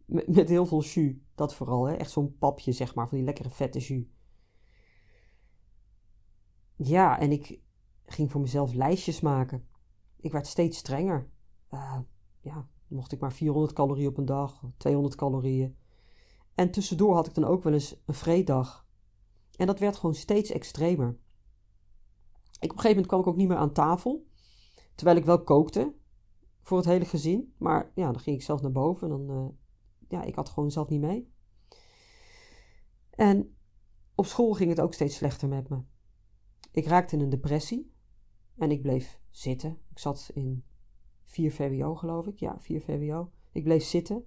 Met, 0.07 0.49
heel 0.49 0.65
veel 0.65 0.83
jus, 0.83 1.15
dat 1.35 1.55
vooral. 1.55 1.85
Hè? 1.85 1.93
Echt 1.93 2.11
zo'n 2.11 2.37
papje, 2.37 2.71
zeg 2.71 2.95
maar, 2.95 3.07
van 3.07 3.17
die 3.17 3.25
lekkere 3.25 3.49
vette 3.49 3.79
jus. 3.79 4.05
Ja, 6.75 7.19
en 7.19 7.31
ik 7.31 7.61
ging 8.05 8.31
voor 8.31 8.41
mezelf 8.41 8.73
lijstjes 8.73 9.19
maken. 9.19 9.67
Ik 10.17 10.31
werd 10.31 10.47
steeds 10.47 10.77
strenger. 10.77 11.29
Uh, 11.71 11.99
ja, 12.41 12.69
mocht 12.87 13.11
ik 13.11 13.19
maar 13.19 13.33
400 13.33 13.73
calorieën 13.73 14.09
op 14.09 14.17
een 14.17 14.25
dag, 14.25 14.63
200 14.77 15.15
calorieën. 15.15 15.77
En 16.55 16.71
tussendoor 16.71 17.15
had 17.15 17.27
ik 17.27 17.33
dan 17.33 17.45
ook 17.45 17.63
wel 17.63 17.73
eens 17.73 18.01
een 18.05 18.13
vreeddag. 18.13 18.87
En 19.55 19.67
dat 19.67 19.79
werd 19.79 19.95
gewoon 19.95 20.15
steeds 20.15 20.49
extremer. 20.49 21.17
Ik, 22.59 22.71
op 22.71 22.77
een 22.77 22.83
gegeven 22.83 22.89
moment 22.89 23.07
kwam 23.07 23.19
ik 23.19 23.27
ook 23.27 23.35
niet 23.35 23.47
meer 23.47 23.57
aan 23.57 23.73
tafel. 23.73 24.27
Terwijl 24.95 25.17
ik 25.17 25.25
wel 25.25 25.43
kookte 25.43 25.93
voor 26.61 26.77
het 26.77 26.85
hele 26.85 27.05
gezin. 27.05 27.53
Maar 27.57 27.91
ja, 27.95 28.11
dan 28.11 28.19
ging 28.19 28.35
ik 28.35 28.41
zelf 28.41 28.61
naar 28.61 28.71
boven 28.71 29.11
en 29.11 29.25
dan, 29.25 29.37
uh, 29.37 29.47
ja, 30.07 30.23
ik 30.23 30.35
had 30.35 30.49
gewoon 30.49 30.71
zelf 30.71 30.89
niet 30.89 31.01
mee. 31.01 31.31
En 33.09 33.55
op 34.15 34.25
school 34.25 34.53
ging 34.53 34.69
het 34.69 34.81
ook 34.81 34.93
steeds 34.93 35.15
slechter 35.15 35.47
met 35.47 35.69
me. 35.69 35.81
Ik 36.71 36.85
raakte 36.85 37.15
in 37.15 37.21
een 37.21 37.29
depressie 37.29 37.93
en 38.57 38.71
ik 38.71 38.81
bleef 38.81 39.19
zitten. 39.29 39.79
Ik 39.89 39.99
zat 39.99 40.31
in 40.33 40.63
4 41.25 41.51
VWO, 41.51 41.95
geloof 41.95 42.27
ik. 42.27 42.39
Ja, 42.39 42.59
4 42.59 42.81
VWO. 42.81 43.31
Ik 43.51 43.63
bleef 43.63 43.83
zitten. 43.83 44.25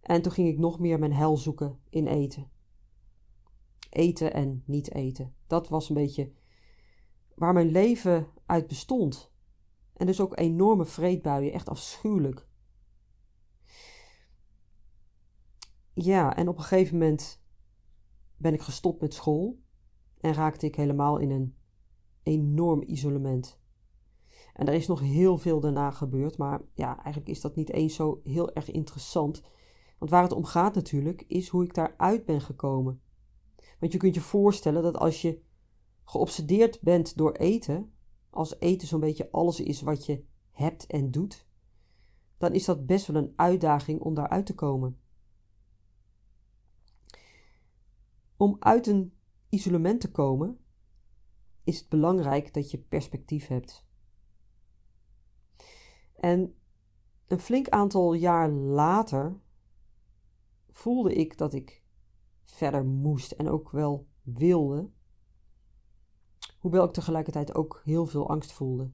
En 0.00 0.22
toen 0.22 0.32
ging 0.32 0.48
ik 0.48 0.58
nog 0.58 0.78
meer 0.78 0.98
mijn 0.98 1.12
hel 1.12 1.36
zoeken 1.36 1.78
in 1.88 2.06
eten. 2.06 2.50
Eten 3.90 4.32
en 4.32 4.62
niet 4.66 4.94
eten. 4.94 5.34
Dat 5.46 5.68
was 5.68 5.88
een 5.88 5.94
beetje 5.94 6.32
waar 7.34 7.52
mijn 7.52 7.70
leven 7.70 8.28
uit 8.46 8.66
bestond. 8.66 9.32
En 9.92 10.06
dus 10.06 10.20
ook 10.20 10.38
enorme 10.38 10.84
vreedbuien, 10.84 11.52
echt 11.52 11.68
afschuwelijk. 11.68 12.48
Ja, 15.94 16.36
en 16.36 16.48
op 16.48 16.56
een 16.56 16.62
gegeven 16.62 16.98
moment 16.98 17.42
ben 18.36 18.54
ik 18.54 18.60
gestopt 18.60 19.00
met 19.00 19.14
school 19.14 19.60
en 20.20 20.34
raakte 20.34 20.66
ik 20.66 20.74
helemaal 20.74 21.18
in 21.18 21.30
een 21.30 21.56
enorm 22.22 22.82
isolement. 22.86 23.60
En 24.52 24.66
er 24.66 24.74
is 24.74 24.86
nog 24.86 25.00
heel 25.00 25.38
veel 25.38 25.60
daarna 25.60 25.90
gebeurd, 25.90 26.38
maar 26.38 26.60
ja, 26.74 26.94
eigenlijk 26.94 27.28
is 27.28 27.40
dat 27.40 27.56
niet 27.56 27.70
eens 27.70 27.94
zo 27.94 28.20
heel 28.24 28.52
erg 28.52 28.70
interessant. 28.70 29.42
Want 29.98 30.10
waar 30.10 30.22
het 30.22 30.32
om 30.32 30.44
gaat 30.44 30.74
natuurlijk, 30.74 31.24
is 31.26 31.48
hoe 31.48 31.64
ik 31.64 31.74
daaruit 31.74 32.24
ben 32.24 32.40
gekomen. 32.40 33.00
Want 33.78 33.92
je 33.92 33.98
kunt 33.98 34.14
je 34.14 34.20
voorstellen 34.20 34.82
dat 34.82 34.96
als 34.96 35.22
je 35.22 35.42
geobsedeerd 36.04 36.80
bent 36.80 37.16
door 37.16 37.32
eten, 37.32 37.92
als 38.30 38.60
eten 38.60 38.88
zo'n 38.88 39.00
beetje 39.00 39.30
alles 39.30 39.60
is 39.60 39.80
wat 39.80 40.06
je 40.06 40.24
hebt 40.50 40.86
en 40.86 41.10
doet, 41.10 41.46
dan 42.38 42.52
is 42.52 42.64
dat 42.64 42.86
best 42.86 43.06
wel 43.06 43.22
een 43.22 43.32
uitdaging 43.36 44.00
om 44.00 44.14
daaruit 44.14 44.46
te 44.46 44.54
komen. 44.54 45.00
Om 48.42 48.56
uit 48.58 48.86
een 48.86 49.12
isolement 49.48 50.00
te 50.00 50.10
komen, 50.10 50.58
is 51.64 51.78
het 51.78 51.88
belangrijk 51.88 52.54
dat 52.54 52.70
je 52.70 52.78
perspectief 52.78 53.46
hebt. 53.46 53.86
En 56.14 56.54
een 57.26 57.38
flink 57.38 57.68
aantal 57.68 58.12
jaar 58.12 58.50
later 58.50 59.40
voelde 60.70 61.14
ik 61.14 61.38
dat 61.38 61.52
ik 61.52 61.82
verder 62.44 62.84
moest 62.84 63.32
en 63.32 63.48
ook 63.48 63.70
wel 63.70 64.08
wilde, 64.22 64.90
hoewel 66.58 66.84
ik 66.84 66.92
tegelijkertijd 66.92 67.54
ook 67.54 67.80
heel 67.84 68.06
veel 68.06 68.28
angst 68.28 68.52
voelde. 68.52 68.92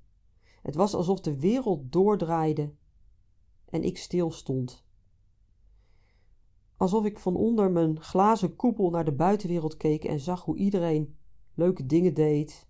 Het 0.63 0.75
was 0.75 0.95
alsof 0.95 1.21
de 1.21 1.41
wereld 1.41 1.93
doordraaide 1.93 2.75
en 3.65 3.83
ik 3.83 3.99
stilstond. 3.99 4.87
Alsof 6.79 7.05
ik 7.05 7.19
van 7.19 7.37
onder 7.37 7.71
mijn 7.71 8.01
glazen 8.01 8.57
koepel 8.57 8.91
naar 8.91 9.05
de 9.05 9.15
buitenwereld 9.15 9.77
keek 9.77 10.05
en 10.05 10.21
zag 10.21 10.45
hoe 10.45 10.57
iedereen 10.57 11.17
leuke 11.55 11.87
dingen 11.87 12.15
deed. 12.15 12.69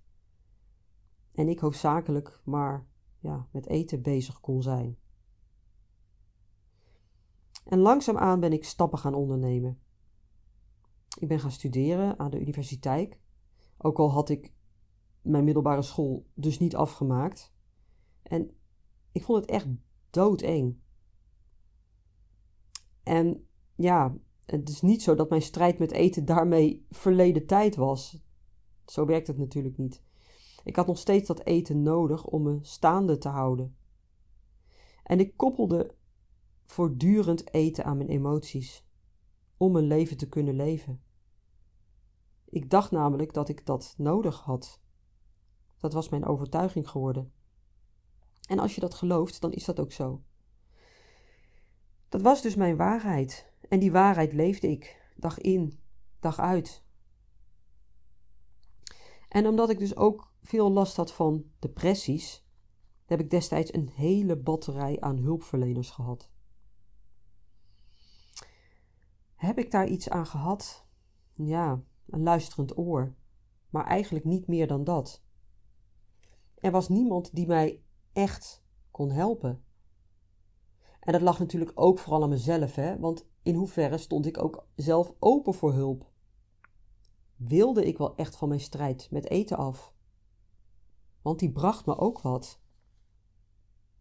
En 1.32 1.48
ik 1.48 1.58
hoofdzakelijk 1.58 2.40
maar 2.44 2.86
ja, 3.18 3.48
met 3.52 3.66
eten 3.66 4.02
bezig 4.02 4.40
kon 4.40 4.62
zijn. 4.62 4.98
En 7.64 7.78
langzaamaan 7.78 8.40
ben 8.40 8.52
ik 8.52 8.64
stappen 8.64 8.98
gaan 8.98 9.14
ondernemen. 9.14 9.80
Ik 11.18 11.28
ben 11.28 11.40
gaan 11.40 11.50
studeren 11.50 12.18
aan 12.18 12.30
de 12.30 12.40
universiteit, 12.40 13.18
ook 13.78 13.98
al 13.98 14.10
had 14.10 14.28
ik 14.28 14.52
mijn 15.22 15.44
middelbare 15.44 15.82
school 15.82 16.26
dus 16.34 16.58
niet 16.58 16.76
afgemaakt. 16.76 17.52
En 18.22 18.50
ik 19.12 19.22
vond 19.22 19.40
het 19.40 19.50
echt 19.50 19.66
doodeng. 20.10 20.80
En 23.02 23.47
ja, 23.78 24.16
het 24.44 24.68
is 24.68 24.80
niet 24.80 25.02
zo 25.02 25.14
dat 25.14 25.30
mijn 25.30 25.42
strijd 25.42 25.78
met 25.78 25.92
eten 25.92 26.24
daarmee 26.24 26.86
verleden 26.90 27.46
tijd 27.46 27.76
was. 27.76 28.22
Zo 28.86 29.06
werkt 29.06 29.26
het 29.26 29.38
natuurlijk 29.38 29.76
niet. 29.76 30.02
Ik 30.64 30.76
had 30.76 30.86
nog 30.86 30.98
steeds 30.98 31.26
dat 31.26 31.44
eten 31.44 31.82
nodig 31.82 32.26
om 32.26 32.42
me 32.42 32.58
staande 32.62 33.18
te 33.18 33.28
houden. 33.28 33.76
En 35.02 35.20
ik 35.20 35.36
koppelde 35.36 35.94
voortdurend 36.64 37.52
eten 37.52 37.84
aan 37.84 37.96
mijn 37.96 38.08
emoties, 38.08 38.86
om 39.56 39.72
mijn 39.72 39.86
leven 39.86 40.16
te 40.16 40.28
kunnen 40.28 40.54
leven. 40.54 41.02
Ik 42.44 42.70
dacht 42.70 42.90
namelijk 42.90 43.32
dat 43.32 43.48
ik 43.48 43.66
dat 43.66 43.94
nodig 43.96 44.40
had. 44.40 44.80
Dat 45.78 45.92
was 45.92 46.08
mijn 46.08 46.24
overtuiging 46.24 46.88
geworden. 46.88 47.32
En 48.48 48.58
als 48.58 48.74
je 48.74 48.80
dat 48.80 48.94
gelooft, 48.94 49.40
dan 49.40 49.52
is 49.52 49.64
dat 49.64 49.80
ook 49.80 49.92
zo. 49.92 50.22
Dat 52.08 52.22
was 52.22 52.42
dus 52.42 52.54
mijn 52.54 52.76
waarheid. 52.76 53.52
En 53.68 53.78
die 53.78 53.92
waarheid 53.92 54.32
leefde 54.32 54.68
ik, 54.68 55.12
dag 55.16 55.38
in, 55.38 55.80
dag 56.20 56.38
uit. 56.38 56.82
En 59.28 59.46
omdat 59.46 59.70
ik 59.70 59.78
dus 59.78 59.96
ook 59.96 60.32
veel 60.42 60.70
last 60.70 60.96
had 60.96 61.12
van 61.12 61.44
depressies, 61.58 62.46
heb 63.04 63.20
ik 63.20 63.30
destijds 63.30 63.72
een 63.72 63.88
hele 63.88 64.36
batterij 64.36 65.00
aan 65.00 65.16
hulpverleners 65.16 65.90
gehad. 65.90 66.30
Heb 69.34 69.58
ik 69.58 69.70
daar 69.70 69.88
iets 69.88 70.08
aan 70.08 70.26
gehad? 70.26 70.86
Ja, 71.34 71.82
een 72.06 72.22
luisterend 72.22 72.78
oor, 72.78 73.14
maar 73.70 73.86
eigenlijk 73.86 74.24
niet 74.24 74.46
meer 74.46 74.66
dan 74.66 74.84
dat. 74.84 75.22
Er 76.54 76.70
was 76.70 76.88
niemand 76.88 77.34
die 77.34 77.46
mij 77.46 77.82
echt 78.12 78.64
kon 78.90 79.10
helpen. 79.10 79.64
En 81.08 81.14
dat 81.14 81.22
lag 81.22 81.38
natuurlijk 81.38 81.72
ook 81.74 81.98
vooral 81.98 82.22
aan 82.22 82.28
mezelf, 82.28 82.74
hè? 82.74 82.98
want 82.98 83.28
in 83.42 83.54
hoeverre 83.54 83.98
stond 83.98 84.26
ik 84.26 84.42
ook 84.42 84.66
zelf 84.74 85.14
open 85.18 85.54
voor 85.54 85.72
hulp? 85.72 86.10
Wilde 87.36 87.84
ik 87.84 87.98
wel 87.98 88.16
echt 88.16 88.36
van 88.36 88.48
mijn 88.48 88.60
strijd 88.60 89.10
met 89.10 89.28
eten 89.28 89.56
af? 89.56 89.94
Want 91.22 91.38
die 91.38 91.52
bracht 91.52 91.86
me 91.86 91.96
ook 91.98 92.20
wat. 92.20 92.60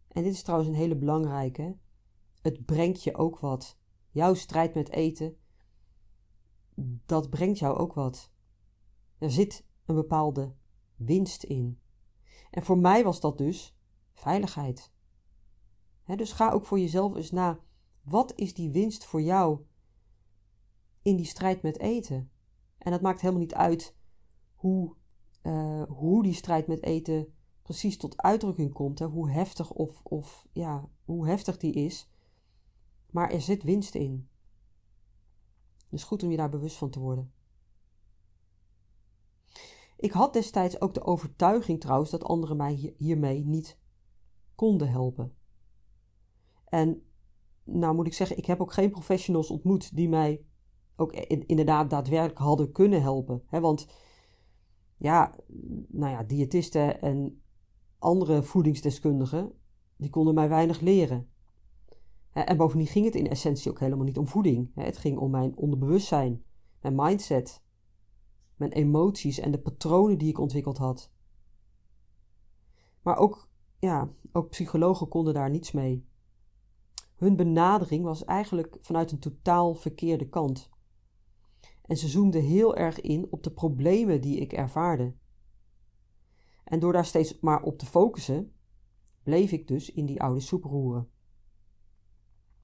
En 0.08 0.22
dit 0.22 0.32
is 0.32 0.42
trouwens 0.42 0.70
een 0.70 0.76
hele 0.76 0.96
belangrijke. 0.96 1.76
Het 2.42 2.64
brengt 2.64 3.02
je 3.02 3.16
ook 3.16 3.38
wat. 3.38 3.78
Jouw 4.10 4.34
strijd 4.34 4.74
met 4.74 4.90
eten, 4.90 5.36
dat 7.06 7.30
brengt 7.30 7.58
jou 7.58 7.78
ook 7.78 7.92
wat. 7.92 8.32
Er 9.18 9.30
zit 9.30 9.66
een 9.86 9.94
bepaalde 9.94 10.54
winst 10.96 11.42
in. 11.42 11.80
En 12.50 12.62
voor 12.62 12.78
mij 12.78 13.04
was 13.04 13.20
dat 13.20 13.38
dus 13.38 13.76
veiligheid. 14.14 14.96
Dus 16.16 16.32
ga 16.32 16.50
ook 16.50 16.64
voor 16.64 16.80
jezelf 16.80 17.14
eens 17.14 17.30
na. 17.30 17.60
Wat 18.02 18.32
is 18.34 18.54
die 18.54 18.70
winst 18.70 19.04
voor 19.04 19.22
jou 19.22 19.60
in 21.02 21.16
die 21.16 21.26
strijd 21.26 21.62
met 21.62 21.78
eten? 21.78 22.30
En 22.78 22.90
dat 22.90 23.00
maakt 23.00 23.20
helemaal 23.20 23.42
niet 23.42 23.54
uit 23.54 23.96
hoe, 24.54 24.96
uh, 25.42 25.82
hoe 25.82 26.22
die 26.22 26.34
strijd 26.34 26.66
met 26.66 26.82
eten 26.82 27.32
precies 27.62 27.96
tot 27.96 28.16
uitdrukking 28.16 28.72
komt. 28.72 28.98
Hè? 28.98 29.06
Hoe 29.06 29.30
heftig 29.30 29.70
of, 29.70 30.00
of 30.02 30.46
ja, 30.52 30.88
hoe 31.04 31.26
heftig 31.26 31.56
die 31.56 31.72
is. 31.72 32.10
Maar 33.10 33.30
er 33.30 33.40
zit 33.40 33.62
winst 33.62 33.94
in. 33.94 34.28
Dus 35.88 36.04
goed 36.04 36.22
om 36.22 36.30
je 36.30 36.36
daar 36.36 36.50
bewust 36.50 36.76
van 36.76 36.90
te 36.90 37.00
worden. 37.00 37.32
Ik 39.96 40.12
had 40.12 40.32
destijds 40.32 40.80
ook 40.80 40.94
de 40.94 41.02
overtuiging 41.04 41.80
trouwens 41.80 42.10
dat 42.10 42.24
anderen 42.24 42.56
mij 42.56 42.94
hiermee 42.96 43.44
niet 43.44 43.78
konden 44.54 44.90
helpen. 44.90 45.37
En 46.68 47.02
nou 47.64 47.94
moet 47.94 48.06
ik 48.06 48.12
zeggen, 48.12 48.36
ik 48.36 48.46
heb 48.46 48.60
ook 48.60 48.72
geen 48.72 48.90
professionals 48.90 49.50
ontmoet 49.50 49.96
die 49.96 50.08
mij 50.08 50.44
ook 50.96 51.12
inderdaad 51.46 51.90
daadwerkelijk 51.90 52.38
hadden 52.38 52.72
kunnen 52.72 53.02
helpen. 53.02 53.42
Hè? 53.46 53.60
Want 53.60 53.86
ja, 54.96 55.34
nou 55.88 56.12
ja, 56.12 56.22
diëtisten 56.22 57.00
en 57.00 57.42
andere 57.98 58.42
voedingsdeskundigen, 58.42 59.52
die 59.96 60.10
konden 60.10 60.34
mij 60.34 60.48
weinig 60.48 60.80
leren. 60.80 61.28
En 62.32 62.56
bovendien 62.56 62.86
ging 62.86 63.04
het 63.04 63.14
in 63.14 63.28
essentie 63.28 63.70
ook 63.70 63.80
helemaal 63.80 64.04
niet 64.04 64.18
om 64.18 64.28
voeding. 64.28 64.70
Het 64.74 64.98
ging 64.98 65.18
om 65.18 65.30
mijn 65.30 65.56
onderbewustzijn, 65.56 66.42
mijn 66.80 66.94
mindset, 66.94 67.62
mijn 68.56 68.72
emoties 68.72 69.38
en 69.38 69.50
de 69.50 69.58
patronen 69.58 70.18
die 70.18 70.28
ik 70.28 70.38
ontwikkeld 70.38 70.78
had. 70.78 71.12
Maar 73.02 73.16
ook, 73.16 73.48
ja, 73.78 74.10
ook 74.32 74.48
psychologen 74.48 75.08
konden 75.08 75.34
daar 75.34 75.50
niets 75.50 75.72
mee. 75.72 76.06
Hun 77.18 77.36
benadering 77.36 78.04
was 78.04 78.24
eigenlijk 78.24 78.76
vanuit 78.80 79.12
een 79.12 79.18
totaal 79.18 79.74
verkeerde 79.74 80.28
kant. 80.28 80.70
En 81.82 81.96
ze 81.96 82.08
zoomden 82.08 82.42
heel 82.42 82.76
erg 82.76 83.00
in 83.00 83.26
op 83.30 83.42
de 83.42 83.50
problemen 83.50 84.20
die 84.20 84.36
ik 84.36 84.52
ervaarde. 84.52 85.14
En 86.64 86.80
door 86.80 86.92
daar 86.92 87.04
steeds 87.04 87.40
maar 87.40 87.62
op 87.62 87.78
te 87.78 87.86
focussen, 87.86 88.52
bleef 89.22 89.52
ik 89.52 89.68
dus 89.68 89.92
in 89.92 90.06
die 90.06 90.22
oude 90.22 90.40
soep 90.40 90.64
roeren. 90.64 91.08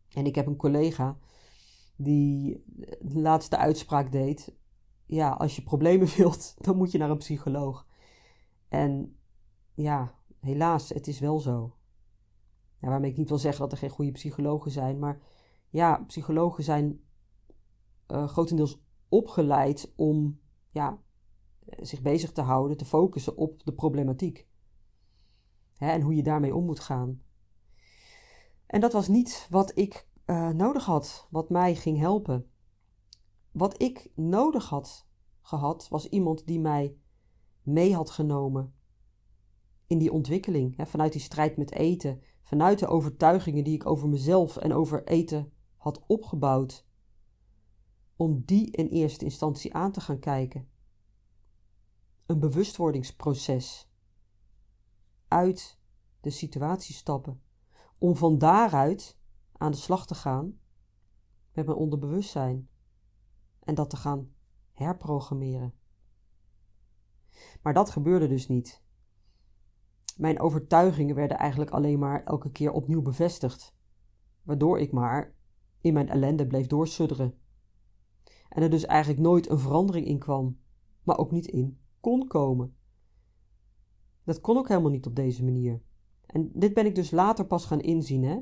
En 0.08 0.26
ik 0.26 0.34
heb 0.34 0.46
een 0.46 0.56
collega 0.56 1.18
die 1.96 2.64
de 3.00 3.20
laatste 3.20 3.56
uitspraak 3.56 4.12
deed: 4.12 4.56
Ja, 5.06 5.30
als 5.30 5.56
je 5.56 5.62
problemen 5.62 6.08
wilt, 6.16 6.54
dan 6.64 6.76
moet 6.76 6.90
je 6.90 6.98
naar 6.98 7.10
een 7.10 7.18
psycholoog. 7.18 7.86
En 8.68 9.18
ja, 9.74 10.18
helaas, 10.40 10.88
het 10.88 11.06
is 11.06 11.18
wel 11.18 11.38
zo. 11.38 11.76
Ja, 12.84 12.90
waarmee 12.90 13.10
ik 13.10 13.16
niet 13.16 13.28
wil 13.28 13.38
zeggen 13.38 13.60
dat 13.60 13.72
er 13.72 13.78
geen 13.78 13.90
goede 13.90 14.10
psychologen 14.10 14.70
zijn, 14.70 14.98
maar 14.98 15.20
ja, 15.70 16.04
psychologen 16.06 16.64
zijn 16.64 17.00
uh, 18.10 18.28
grotendeels 18.28 18.82
opgeleid 19.08 19.92
om 19.96 20.40
ja, 20.70 20.98
zich 21.66 22.02
bezig 22.02 22.32
te 22.32 22.40
houden, 22.40 22.76
te 22.76 22.84
focussen 22.84 23.36
op 23.36 23.64
de 23.64 23.72
problematiek. 23.72 24.48
Hè, 25.76 25.90
en 25.90 26.00
hoe 26.00 26.14
je 26.14 26.22
daarmee 26.22 26.54
om 26.54 26.64
moet 26.64 26.80
gaan. 26.80 27.22
En 28.66 28.80
dat 28.80 28.92
was 28.92 29.08
niet 29.08 29.46
wat 29.50 29.78
ik 29.78 30.08
uh, 30.26 30.48
nodig 30.48 30.84
had, 30.84 31.26
wat 31.30 31.50
mij 31.50 31.74
ging 31.74 31.98
helpen. 31.98 32.50
Wat 33.52 33.82
ik 33.82 34.10
nodig 34.14 34.68
had 34.68 35.06
gehad, 35.42 35.88
was 35.88 36.08
iemand 36.08 36.46
die 36.46 36.60
mij 36.60 36.96
mee 37.62 37.94
had 37.94 38.10
genomen 38.10 38.74
in 39.86 39.98
die 39.98 40.12
ontwikkeling. 40.12 40.76
Hè, 40.76 40.86
vanuit 40.86 41.12
die 41.12 41.20
strijd 41.20 41.56
met 41.56 41.72
eten, 41.72 42.22
vanuit 42.44 42.78
de 42.78 42.86
overtuigingen 42.86 43.64
die 43.64 43.74
ik 43.74 43.86
over 43.86 44.08
mezelf 44.08 44.56
en 44.56 44.72
over 44.72 45.06
eten 45.06 45.52
had 45.76 46.06
opgebouwd. 46.06 46.86
Om 48.16 48.42
die 48.44 48.70
in 48.70 48.86
eerste 48.86 49.24
instantie 49.24 49.74
aan 49.74 49.92
te 49.92 50.00
gaan 50.00 50.18
kijken. 50.18 50.68
Een 52.26 52.38
bewustwordingsproces. 52.38 53.90
Uit 55.28 55.78
de 56.20 56.30
situatie 56.30 56.94
stappen 56.94 57.42
om 57.98 58.16
van 58.16 58.38
daaruit 58.38 59.18
aan 59.52 59.70
de 59.70 59.76
slag 59.76 60.06
te 60.06 60.14
gaan 60.14 60.58
met 61.52 61.66
mijn 61.66 61.78
onderbewustzijn 61.78 62.68
en 63.60 63.74
dat 63.74 63.90
te 63.90 63.96
gaan 63.96 64.34
herprogrammeren. 64.72 65.74
Maar 67.62 67.74
dat 67.74 67.90
gebeurde 67.90 68.28
dus 68.28 68.48
niet. 68.48 68.83
Mijn 70.16 70.40
overtuigingen 70.40 71.14
werden 71.14 71.38
eigenlijk 71.38 71.70
alleen 71.70 71.98
maar 71.98 72.24
elke 72.24 72.50
keer 72.50 72.72
opnieuw 72.72 73.02
bevestigd, 73.02 73.74
waardoor 74.42 74.78
ik 74.78 74.92
maar 74.92 75.34
in 75.80 75.92
mijn 75.92 76.08
ellende 76.08 76.46
bleef 76.46 76.66
doorsudderen. 76.66 77.38
En 78.48 78.62
er 78.62 78.70
dus 78.70 78.84
eigenlijk 78.84 79.20
nooit 79.20 79.50
een 79.50 79.58
verandering 79.58 80.06
in 80.06 80.18
kwam, 80.18 80.58
maar 81.02 81.18
ook 81.18 81.30
niet 81.30 81.46
in 81.46 81.78
kon 82.00 82.26
komen. 82.26 82.76
Dat 84.24 84.40
kon 84.40 84.56
ook 84.56 84.68
helemaal 84.68 84.90
niet 84.90 85.06
op 85.06 85.16
deze 85.16 85.44
manier. 85.44 85.82
En 86.26 86.50
dit 86.54 86.74
ben 86.74 86.86
ik 86.86 86.94
dus 86.94 87.10
later 87.10 87.46
pas 87.46 87.64
gaan 87.64 87.80
inzien, 87.80 88.24
hè? 88.24 88.38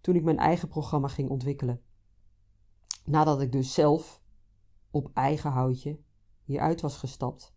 Toen 0.00 0.14
ik 0.14 0.24
mijn 0.24 0.38
eigen 0.38 0.68
programma 0.68 1.08
ging 1.08 1.28
ontwikkelen. 1.28 1.82
Nadat 3.04 3.40
ik 3.40 3.52
dus 3.52 3.74
zelf 3.74 4.22
op 4.90 5.10
eigen 5.14 5.50
houtje 5.50 6.00
hieruit 6.42 6.80
was 6.80 6.96
gestapt. 6.96 7.53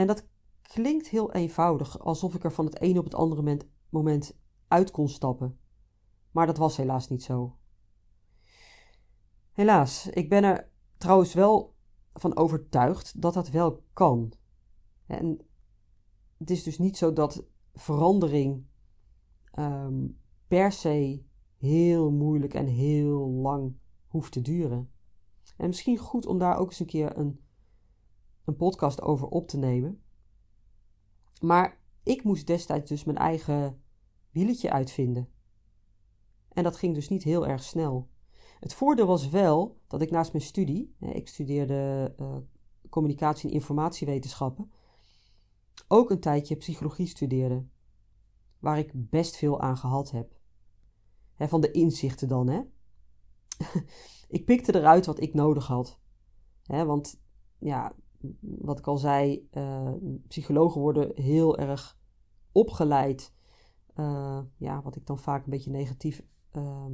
En 0.00 0.06
dat 0.06 0.28
klinkt 0.62 1.08
heel 1.08 1.32
eenvoudig, 1.32 1.98
alsof 1.98 2.34
ik 2.34 2.44
er 2.44 2.52
van 2.52 2.64
het 2.64 2.82
een 2.82 2.98
op 2.98 3.04
het 3.04 3.14
andere 3.14 3.66
moment 3.88 4.38
uit 4.68 4.90
kon 4.90 5.08
stappen. 5.08 5.58
Maar 6.30 6.46
dat 6.46 6.56
was 6.56 6.76
helaas 6.76 7.08
niet 7.08 7.22
zo. 7.22 7.56
Helaas, 9.52 10.06
ik 10.06 10.28
ben 10.28 10.44
er 10.44 10.70
trouwens 10.96 11.34
wel 11.34 11.74
van 12.12 12.36
overtuigd 12.36 13.22
dat 13.22 13.34
dat 13.34 13.48
wel 13.48 13.82
kan. 13.92 14.32
En 15.06 15.40
het 16.36 16.50
is 16.50 16.62
dus 16.62 16.78
niet 16.78 16.96
zo 16.96 17.12
dat 17.12 17.46
verandering 17.72 18.66
ehm, 19.50 20.06
per 20.48 20.72
se 20.72 21.24
heel 21.56 22.10
moeilijk 22.10 22.54
en 22.54 22.66
heel 22.66 23.28
lang 23.28 23.76
hoeft 24.06 24.32
te 24.32 24.40
duren. 24.40 24.90
En 25.56 25.66
misschien 25.66 25.98
goed 25.98 26.26
om 26.26 26.38
daar 26.38 26.56
ook 26.56 26.68
eens 26.68 26.80
een 26.80 26.86
keer 26.86 27.16
een, 27.16 27.40
een 28.50 28.56
podcast 28.56 29.02
over 29.02 29.28
op 29.28 29.48
te 29.48 29.58
nemen. 29.58 30.02
Maar 31.40 31.80
ik 32.02 32.24
moest 32.24 32.46
destijds 32.46 32.88
dus 32.88 33.04
mijn 33.04 33.18
eigen 33.18 33.82
wieletje 34.30 34.70
uitvinden. 34.70 35.28
En 36.48 36.62
dat 36.62 36.76
ging 36.76 36.94
dus 36.94 37.08
niet 37.08 37.22
heel 37.22 37.46
erg 37.46 37.62
snel. 37.62 38.08
Het 38.60 38.74
voordeel 38.74 39.06
was 39.06 39.28
wel 39.28 39.80
dat 39.86 40.02
ik 40.02 40.10
naast 40.10 40.32
mijn 40.32 40.44
studie, 40.44 40.96
ik 40.98 41.28
studeerde 41.28 42.14
uh, 42.20 42.36
communicatie 42.88 43.48
en 43.48 43.54
informatiewetenschappen, 43.54 44.72
ook 45.88 46.10
een 46.10 46.20
tijdje 46.20 46.56
psychologie 46.56 47.06
studeerde, 47.06 47.66
waar 48.58 48.78
ik 48.78 48.90
best 48.94 49.36
veel 49.36 49.60
aan 49.60 49.76
gehad 49.76 50.10
heb. 50.10 50.38
van 51.36 51.60
de 51.60 51.70
inzichten 51.70 52.28
dan, 52.28 52.48
hè. 52.48 52.60
ik 54.36 54.44
pikte 54.44 54.74
eruit 54.74 55.06
wat 55.06 55.20
ik 55.20 55.34
nodig 55.34 55.66
had. 55.66 56.00
want 56.66 57.20
ja, 57.58 57.94
wat 58.40 58.78
ik 58.78 58.86
al 58.86 58.96
zei, 58.96 59.48
uh, 59.52 59.92
psychologen 60.28 60.80
worden 60.80 61.12
heel 61.14 61.58
erg 61.58 61.98
opgeleid. 62.52 63.34
Uh, 63.96 64.40
ja, 64.56 64.82
wat 64.82 64.96
ik 64.96 65.06
dan 65.06 65.18
vaak 65.18 65.44
een 65.44 65.50
beetje 65.50 65.70
negatief 65.70 66.22
ehm, 66.50 66.92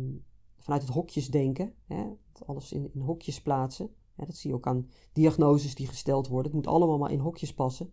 vanuit 0.59 0.83
het 0.83 0.91
hokjesdenken. 0.91 1.75
Hè, 1.87 2.05
alles 2.47 2.73
in, 2.73 2.91
in 2.95 3.01
hokjes 3.01 3.43
plaatsen. 3.43 3.95
dat 4.17 4.37
zie 4.37 4.51
je 4.51 4.57
ook 4.57 4.67
aan 4.67 4.89
diagnoses 5.13 5.75
die 5.75 5.87
gesteld 5.87 6.29
worden. 6.29 6.53
Het 6.53 6.65
moet 6.65 6.75
allemaal 6.75 6.99
maar 6.99 7.13
in 7.13 7.19
hokjes 7.19 7.55
passen. 7.55 7.93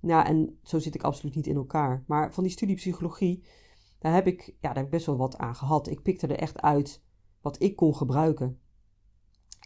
Ja, 0.00 0.26
en 0.26 0.58
zo 0.62 0.78
zit 0.78 0.94
ik 0.94 1.02
absoluut 1.02 1.34
niet 1.34 1.46
in 1.46 1.56
elkaar. 1.56 2.04
Maar 2.06 2.34
van 2.34 2.42
die 2.42 2.52
studie 2.52 2.76
psychologie, 2.76 3.44
daar 3.98 4.14
heb 4.14 4.26
ik, 4.26 4.46
ja, 4.46 4.54
daar 4.60 4.74
heb 4.74 4.84
ik 4.84 4.90
best 4.90 5.06
wel 5.06 5.16
wat 5.16 5.38
aan 5.38 5.54
gehad. 5.54 5.88
Ik 5.88 6.02
pikte 6.02 6.26
er 6.26 6.38
echt 6.38 6.60
uit 6.60 7.04
wat 7.40 7.62
ik 7.62 7.76
kon 7.76 7.94
gebruiken. 7.94 8.60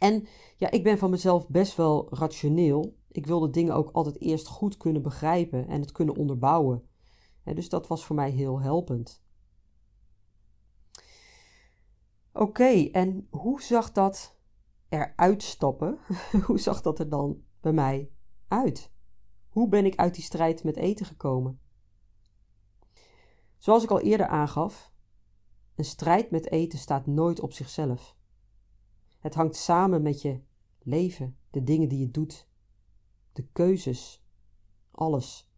En 0.00 0.26
ja, 0.56 0.70
ik 0.70 0.82
ben 0.82 0.98
van 0.98 1.10
mezelf 1.10 1.48
best 1.48 1.76
wel 1.76 2.08
rationeel. 2.10 2.96
Ik 3.08 3.26
wilde 3.26 3.50
dingen 3.50 3.74
ook 3.74 3.90
altijd 3.90 4.20
eerst 4.20 4.46
goed 4.46 4.76
kunnen 4.76 5.02
begrijpen 5.02 5.68
en 5.68 5.80
het 5.80 5.92
kunnen 5.92 6.16
onderbouwen. 6.16 6.88
dus 7.44 7.68
dat 7.68 7.86
was 7.86 8.04
voor 8.04 8.16
mij 8.16 8.30
heel 8.30 8.60
helpend. 8.60 9.22
Oké, 12.32 12.88
en 12.92 13.26
hoe 13.30 13.62
zag 13.62 13.92
dat 13.92 14.36
eruit 14.88 15.42
stappen? 15.42 15.98
hoe 16.46 16.58
zag 16.58 16.82
dat 16.82 16.98
er 16.98 17.08
dan 17.08 17.42
bij 17.60 17.72
mij 17.72 18.10
uit? 18.48 18.92
Hoe 19.48 19.68
ben 19.68 19.84
ik 19.84 19.96
uit 19.96 20.14
die 20.14 20.24
strijd 20.24 20.64
met 20.64 20.76
eten 20.76 21.06
gekomen? 21.06 21.60
Zoals 23.58 23.82
ik 23.82 23.90
al 23.90 24.00
eerder 24.00 24.26
aangaf, 24.26 24.92
een 25.74 25.84
strijd 25.84 26.30
met 26.30 26.50
eten 26.50 26.78
staat 26.78 27.06
nooit 27.06 27.40
op 27.40 27.52
zichzelf. 27.52 28.18
Het 29.20 29.34
hangt 29.34 29.56
samen 29.56 30.02
met 30.02 30.22
je 30.22 30.40
leven, 30.78 31.36
de 31.50 31.62
dingen 31.62 31.88
die 31.88 31.98
je 31.98 32.10
doet, 32.10 32.48
de 33.32 33.46
keuzes, 33.52 34.24
alles. 34.90 35.52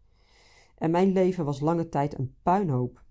En 0.75 0.91
mijn 0.91 1.11
leven 1.11 1.45
was 1.45 1.59
lange 1.59 1.89
tijd 1.89 2.17
een 2.19 2.35
puinhoop. 2.41 3.03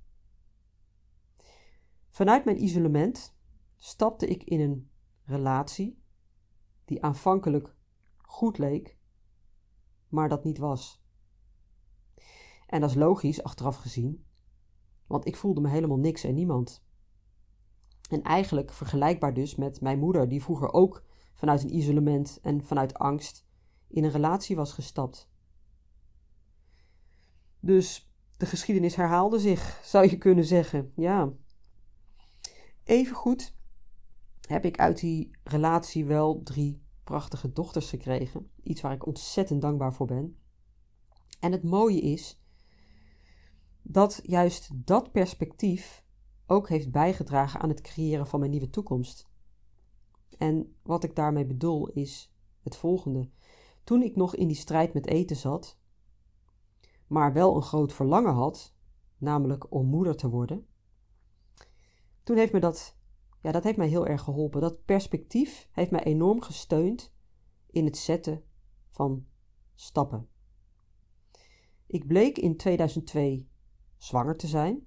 Vanuit 2.08 2.44
mijn 2.44 2.62
isolement 2.62 3.36
stapte 3.76 4.26
ik 4.26 4.44
in 4.44 4.60
een 4.60 4.90
relatie 5.24 6.02
die 6.84 7.02
aanvankelijk 7.02 7.76
goed 8.16 8.58
leek, 8.58 8.96
maar 10.08 10.28
dat 10.28 10.44
niet 10.44 10.58
was. 10.58 11.04
En 12.66 12.80
dat 12.80 12.90
is 12.90 12.96
logisch 12.96 13.42
achteraf 13.42 13.76
gezien, 13.76 14.26
want 15.06 15.26
ik 15.26 15.36
voelde 15.36 15.60
me 15.60 15.68
helemaal 15.68 15.98
niks 15.98 16.24
en 16.24 16.34
niemand. 16.34 16.84
En 18.12 18.22
eigenlijk 18.22 18.72
vergelijkbaar 18.72 19.34
dus 19.34 19.54
met 19.54 19.80
mijn 19.80 19.98
moeder, 19.98 20.28
die 20.28 20.42
vroeger 20.42 20.72
ook 20.72 21.04
vanuit 21.34 21.62
een 21.62 21.76
isolement 21.76 22.38
en 22.42 22.64
vanuit 22.64 22.94
angst 22.94 23.46
in 23.88 24.04
een 24.04 24.10
relatie 24.10 24.56
was 24.56 24.72
gestapt. 24.72 25.30
Dus 27.60 28.12
de 28.36 28.46
geschiedenis 28.46 28.94
herhaalde 28.94 29.38
zich, 29.38 29.80
zou 29.84 30.08
je 30.08 30.18
kunnen 30.18 30.44
zeggen. 30.44 30.92
Ja. 30.96 31.32
Evengoed 32.84 33.54
heb 34.48 34.64
ik 34.64 34.78
uit 34.78 35.00
die 35.00 35.30
relatie 35.42 36.04
wel 36.04 36.42
drie 36.42 36.82
prachtige 37.04 37.52
dochters 37.52 37.88
gekregen. 37.88 38.50
Iets 38.62 38.80
waar 38.80 38.92
ik 38.92 39.06
ontzettend 39.06 39.62
dankbaar 39.62 39.94
voor 39.94 40.06
ben. 40.06 40.36
En 41.40 41.52
het 41.52 41.62
mooie 41.62 42.00
is 42.00 42.40
dat 43.82 44.20
juist 44.22 44.70
dat 44.74 45.12
perspectief 45.12 46.01
ook 46.52 46.68
heeft 46.68 46.90
bijgedragen 46.90 47.60
aan 47.60 47.68
het 47.68 47.80
creëren 47.80 48.26
van 48.26 48.38
mijn 48.38 48.50
nieuwe 48.50 48.70
toekomst. 48.70 49.30
En 50.38 50.76
wat 50.82 51.04
ik 51.04 51.16
daarmee 51.16 51.46
bedoel 51.46 51.88
is 51.88 52.34
het 52.62 52.76
volgende. 52.76 53.30
Toen 53.84 54.02
ik 54.02 54.16
nog 54.16 54.34
in 54.34 54.46
die 54.46 54.56
strijd 54.56 54.92
met 54.92 55.06
eten 55.06 55.36
zat, 55.36 55.78
maar 57.06 57.32
wel 57.32 57.56
een 57.56 57.62
groot 57.62 57.92
verlangen 57.92 58.32
had, 58.32 58.74
namelijk 59.18 59.72
om 59.72 59.86
moeder 59.86 60.16
te 60.16 60.28
worden, 60.28 60.66
toen 62.22 62.36
heeft 62.36 62.52
me 62.52 62.60
dat, 62.60 62.96
ja, 63.40 63.52
dat 63.52 63.64
heeft 63.64 63.76
mij 63.76 63.88
heel 63.88 64.06
erg 64.06 64.22
geholpen. 64.22 64.60
Dat 64.60 64.84
perspectief 64.84 65.68
heeft 65.72 65.90
mij 65.90 66.04
enorm 66.04 66.40
gesteund 66.40 67.14
in 67.66 67.84
het 67.84 67.96
zetten 67.96 68.44
van 68.90 69.26
stappen. 69.74 70.28
Ik 71.86 72.06
bleek 72.06 72.38
in 72.38 72.56
2002 72.56 73.48
zwanger 73.96 74.36
te 74.36 74.46
zijn. 74.46 74.86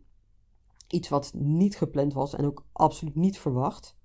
Iets 0.88 1.10
wat 1.10 1.34
niet 1.34 1.78
gepland 1.78 2.14
was 2.14 2.34
en 2.34 2.46
ook 2.46 2.66
absoluut 2.72 3.16
niet 3.16 3.40
verwacht. 3.40 3.98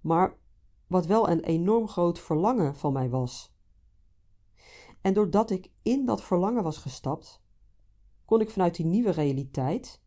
Maar 0.00 0.38
wat 0.86 1.06
wel 1.06 1.28
een 1.28 1.40
enorm 1.40 1.88
groot 1.88 2.18
verlangen 2.18 2.76
van 2.76 2.92
mij 2.92 3.10
was. 3.10 3.54
En 5.00 5.14
doordat 5.14 5.50
ik 5.50 5.70
in 5.82 6.06
dat 6.06 6.22
verlangen 6.22 6.62
was 6.62 6.78
gestapt, 6.78 7.42
kon 8.24 8.40
ik 8.40 8.50
vanuit 8.50 8.74
die 8.74 8.86
nieuwe 8.86 9.10
realiteit, 9.10 10.02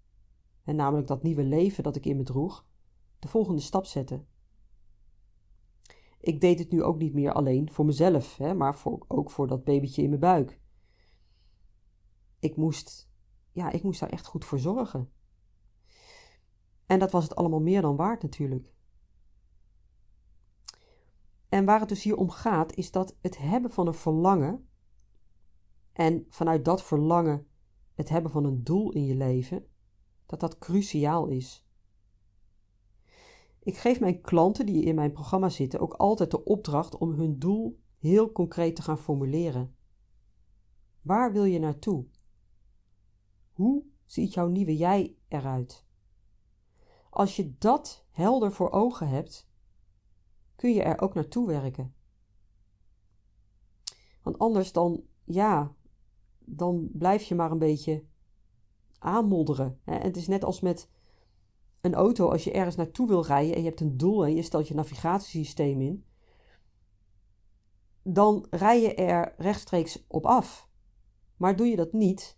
en 0.63 0.75
namelijk 0.75 1.07
dat 1.07 1.23
nieuwe 1.23 1.43
leven 1.43 1.83
dat 1.83 1.95
ik 1.95 2.05
in 2.05 2.17
me 2.17 2.23
droeg, 2.23 2.65
de 3.19 3.27
volgende 3.27 3.61
stap 3.61 3.85
zetten. 3.85 4.27
Ik 6.19 6.41
deed 6.41 6.59
het 6.59 6.71
nu 6.71 6.83
ook 6.83 6.97
niet 6.97 7.13
meer 7.13 7.33
alleen 7.33 7.71
voor 7.71 7.85
mezelf, 7.85 8.37
hè, 8.37 8.53
maar 8.53 8.75
voor, 8.75 9.05
ook 9.07 9.31
voor 9.31 9.47
dat 9.47 9.63
babytje 9.63 10.01
in 10.01 10.09
mijn 10.09 10.21
buik. 10.21 10.59
Ik 12.39 12.55
moest, 12.55 13.09
ja, 13.51 13.71
ik 13.71 13.83
moest 13.83 13.99
daar 13.99 14.09
echt 14.09 14.25
goed 14.25 14.45
voor 14.45 14.59
zorgen. 14.59 15.11
En 16.85 16.99
dat 16.99 17.11
was 17.11 17.23
het 17.23 17.35
allemaal 17.35 17.61
meer 17.61 17.81
dan 17.81 17.95
waard 17.95 18.21
natuurlijk. 18.21 18.73
En 21.49 21.65
waar 21.65 21.79
het 21.79 21.89
dus 21.89 22.03
hier 22.03 22.15
om 22.15 22.29
gaat, 22.29 22.75
is 22.75 22.91
dat 22.91 23.17
het 23.21 23.37
hebben 23.37 23.71
van 23.71 23.87
een 23.87 23.93
verlangen 23.93 24.67
en 25.93 26.25
vanuit 26.29 26.65
dat 26.65 26.83
verlangen 26.83 27.47
het 27.93 28.09
hebben 28.09 28.31
van 28.31 28.45
een 28.45 28.63
doel 28.63 28.91
in 28.91 29.05
je 29.05 29.15
leven, 29.15 29.65
dat 30.25 30.39
dat 30.39 30.57
cruciaal 30.57 31.27
is. 31.27 31.67
Ik 33.59 33.77
geef 33.77 33.99
mijn 33.99 34.21
klanten 34.21 34.65
die 34.65 34.83
in 34.83 34.95
mijn 34.95 35.11
programma 35.11 35.49
zitten 35.49 35.79
ook 35.79 35.93
altijd 35.93 36.31
de 36.31 36.43
opdracht 36.43 36.97
om 36.97 37.11
hun 37.11 37.39
doel 37.39 37.79
heel 37.99 38.31
concreet 38.31 38.75
te 38.75 38.81
gaan 38.81 38.97
formuleren. 38.97 39.75
Waar 41.01 41.31
wil 41.31 41.43
je 41.43 41.59
naartoe? 41.59 42.05
Hoe 43.51 43.83
ziet 44.05 44.33
jouw 44.33 44.47
nieuwe 44.47 44.77
jij 44.77 45.17
eruit? 45.27 45.84
Als 47.15 47.35
je 47.35 47.57
dat 47.57 48.05
helder 48.11 48.51
voor 48.51 48.71
ogen 48.71 49.07
hebt, 49.07 49.47
kun 50.55 50.73
je 50.73 50.83
er 50.83 51.01
ook 51.01 51.13
naartoe 51.13 51.47
werken. 51.47 51.93
Want 54.21 54.39
anders 54.39 54.71
dan, 54.71 55.03
ja, 55.23 55.75
dan 56.39 56.89
blijf 56.93 57.23
je 57.23 57.35
maar 57.35 57.51
een 57.51 57.59
beetje 57.59 58.03
aanmodderen. 58.99 59.79
En 59.83 60.01
het 60.01 60.17
is 60.17 60.27
net 60.27 60.43
als 60.43 60.59
met 60.59 60.89
een 61.81 61.93
auto, 61.93 62.29
als 62.29 62.43
je 62.43 62.51
ergens 62.51 62.75
naartoe 62.75 63.07
wil 63.07 63.25
rijden 63.25 63.55
en 63.55 63.61
je 63.61 63.67
hebt 63.67 63.81
een 63.81 63.97
doel 63.97 64.25
en 64.25 64.35
je 64.35 64.41
stelt 64.41 64.67
je 64.67 64.73
navigatiesysteem 64.73 65.81
in, 65.81 66.05
dan 68.01 68.47
rij 68.49 68.81
je 68.81 68.95
er 68.95 69.33
rechtstreeks 69.37 70.05
op 70.07 70.25
af. 70.25 70.69
Maar 71.37 71.55
doe 71.55 71.67
je 71.67 71.75
dat 71.75 71.93
niet, 71.93 72.37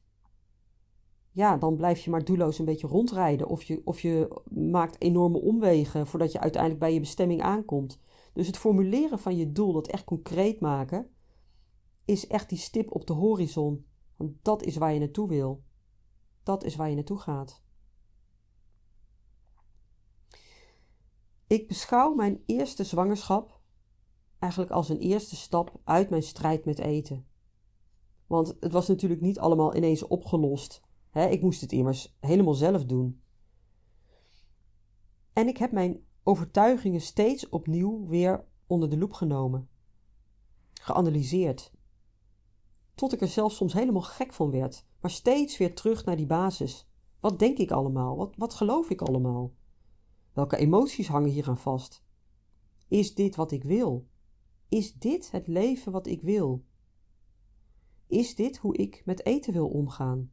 ja, 1.37 1.57
dan 1.57 1.75
blijf 1.75 1.99
je 1.99 2.09
maar 2.09 2.25
doelloos 2.25 2.59
een 2.59 2.65
beetje 2.65 2.87
rondrijden. 2.87 3.47
Of 3.47 3.63
je, 3.63 3.81
of 3.83 3.99
je 3.99 4.41
maakt 4.49 5.01
enorme 5.01 5.41
omwegen 5.41 6.07
voordat 6.07 6.31
je 6.31 6.39
uiteindelijk 6.39 6.81
bij 6.81 6.93
je 6.93 6.99
bestemming 6.99 7.41
aankomt. 7.41 7.99
Dus 8.33 8.47
het 8.47 8.57
formuleren 8.57 9.19
van 9.19 9.35
je 9.35 9.51
doel, 9.51 9.73
dat 9.73 9.87
echt 9.87 10.03
concreet 10.03 10.59
maken, 10.59 11.09
is 12.05 12.27
echt 12.27 12.49
die 12.49 12.57
stip 12.57 12.91
op 12.91 13.07
de 13.07 13.13
horizon. 13.13 13.85
Want 14.15 14.31
dat 14.41 14.63
is 14.63 14.77
waar 14.77 14.93
je 14.93 14.99
naartoe 14.99 15.27
wil. 15.27 15.63
Dat 16.43 16.63
is 16.63 16.75
waar 16.75 16.89
je 16.89 16.95
naartoe 16.95 17.19
gaat. 17.19 17.63
Ik 21.47 21.67
beschouw 21.67 22.13
mijn 22.13 22.43
eerste 22.45 22.83
zwangerschap 22.83 23.61
eigenlijk 24.39 24.71
als 24.71 24.89
een 24.89 24.99
eerste 24.99 25.35
stap 25.35 25.79
uit 25.83 26.09
mijn 26.09 26.23
strijd 26.23 26.65
met 26.65 26.79
eten. 26.79 27.27
Want 28.27 28.57
het 28.59 28.71
was 28.71 28.87
natuurlijk 28.87 29.21
niet 29.21 29.39
allemaal 29.39 29.75
ineens 29.75 30.07
opgelost. 30.07 30.85
Ik 31.13 31.41
moest 31.41 31.61
het 31.61 31.71
immers 31.71 32.17
helemaal 32.19 32.53
zelf 32.53 32.85
doen. 32.85 33.21
En 35.33 35.47
ik 35.47 35.57
heb 35.57 35.71
mijn 35.71 36.05
overtuigingen 36.23 37.01
steeds 37.01 37.49
opnieuw 37.49 38.07
weer 38.07 38.45
onder 38.67 38.89
de 38.89 38.97
loep 38.97 39.13
genomen, 39.13 39.69
geanalyseerd, 40.73 41.71
tot 42.95 43.13
ik 43.13 43.21
er 43.21 43.27
zelfs 43.27 43.55
soms 43.55 43.73
helemaal 43.73 44.01
gek 44.01 44.33
van 44.33 44.51
werd, 44.51 44.85
maar 45.01 45.11
steeds 45.11 45.57
weer 45.57 45.75
terug 45.75 46.05
naar 46.05 46.15
die 46.15 46.25
basis. 46.25 46.89
Wat 47.19 47.39
denk 47.39 47.57
ik 47.57 47.71
allemaal? 47.71 48.17
Wat, 48.17 48.35
wat 48.35 48.53
geloof 48.53 48.89
ik 48.89 49.01
allemaal? 49.01 49.53
Welke 50.33 50.57
emoties 50.57 51.07
hangen 51.07 51.29
hier 51.29 51.47
aan 51.47 51.57
vast? 51.57 52.03
Is 52.87 53.15
dit 53.15 53.35
wat 53.35 53.51
ik 53.51 53.63
wil? 53.63 54.07
Is 54.69 54.93
dit 54.93 55.31
het 55.31 55.47
leven 55.47 55.91
wat 55.91 56.07
ik 56.07 56.21
wil? 56.21 56.65
Is 58.07 58.35
dit 58.35 58.57
hoe 58.57 58.77
ik 58.77 59.01
met 59.05 59.25
eten 59.25 59.53
wil 59.53 59.67
omgaan? 59.67 60.31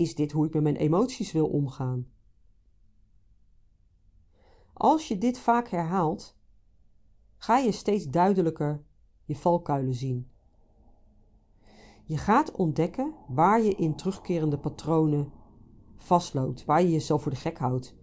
Is 0.00 0.14
dit 0.14 0.32
hoe 0.32 0.46
ik 0.46 0.52
met 0.52 0.62
mijn 0.62 0.76
emoties 0.76 1.32
wil 1.32 1.46
omgaan? 1.46 2.06
Als 4.72 5.08
je 5.08 5.18
dit 5.18 5.38
vaak 5.38 5.68
herhaalt, 5.68 6.36
ga 7.36 7.58
je 7.58 7.72
steeds 7.72 8.06
duidelijker 8.06 8.84
je 9.24 9.36
valkuilen 9.36 9.94
zien. 9.94 10.30
Je 12.04 12.16
gaat 12.16 12.52
ontdekken 12.52 13.14
waar 13.28 13.62
je 13.62 13.74
in 13.74 13.96
terugkerende 13.96 14.58
patronen 14.58 15.32
vastloopt, 15.96 16.64
waar 16.64 16.82
je 16.82 16.90
jezelf 16.90 17.22
voor 17.22 17.32
de 17.32 17.38
gek 17.38 17.58
houdt, 17.58 17.96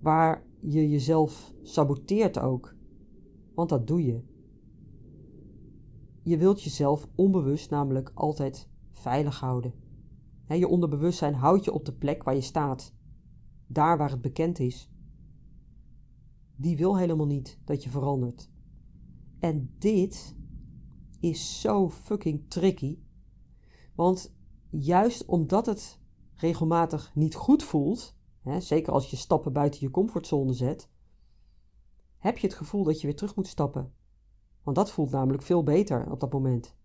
waar 0.00 0.44
je 0.60 0.88
jezelf 0.88 1.52
saboteert 1.62 2.38
ook. 2.38 2.74
Want 3.54 3.68
dat 3.68 3.86
doe 3.86 4.04
je. 4.04 4.22
Je 6.22 6.36
wilt 6.36 6.62
jezelf 6.62 7.08
onbewust 7.14 7.70
namelijk 7.70 8.10
altijd 8.14 8.68
veilig 8.90 9.40
houden. 9.40 9.86
Je 10.56 10.68
onderbewustzijn 10.68 11.34
houdt 11.34 11.64
je 11.64 11.72
op 11.72 11.84
de 11.84 11.92
plek 11.92 12.22
waar 12.22 12.34
je 12.34 12.40
staat, 12.40 12.94
daar 13.66 13.98
waar 13.98 14.10
het 14.10 14.20
bekend 14.20 14.58
is. 14.58 14.90
Die 16.56 16.76
wil 16.76 16.98
helemaal 16.98 17.26
niet 17.26 17.58
dat 17.64 17.84
je 17.84 17.90
verandert. 17.90 18.50
En 19.38 19.74
dit 19.78 20.36
is 21.20 21.60
zo 21.60 21.90
fucking 21.90 22.50
tricky. 22.50 22.98
Want 23.94 24.36
juist 24.70 25.24
omdat 25.24 25.66
het 25.66 26.00
regelmatig 26.34 27.14
niet 27.14 27.34
goed 27.34 27.62
voelt, 27.62 28.16
hè, 28.40 28.60
zeker 28.60 28.92
als 28.92 29.10
je 29.10 29.16
stappen 29.16 29.52
buiten 29.52 29.80
je 29.80 29.90
comfortzone 29.90 30.52
zet, 30.52 30.90
heb 32.18 32.38
je 32.38 32.46
het 32.46 32.56
gevoel 32.56 32.84
dat 32.84 33.00
je 33.00 33.06
weer 33.06 33.16
terug 33.16 33.36
moet 33.36 33.46
stappen. 33.46 33.92
Want 34.62 34.76
dat 34.76 34.90
voelt 34.90 35.10
namelijk 35.10 35.42
veel 35.42 35.62
beter 35.62 36.10
op 36.10 36.20
dat 36.20 36.32
moment. 36.32 36.76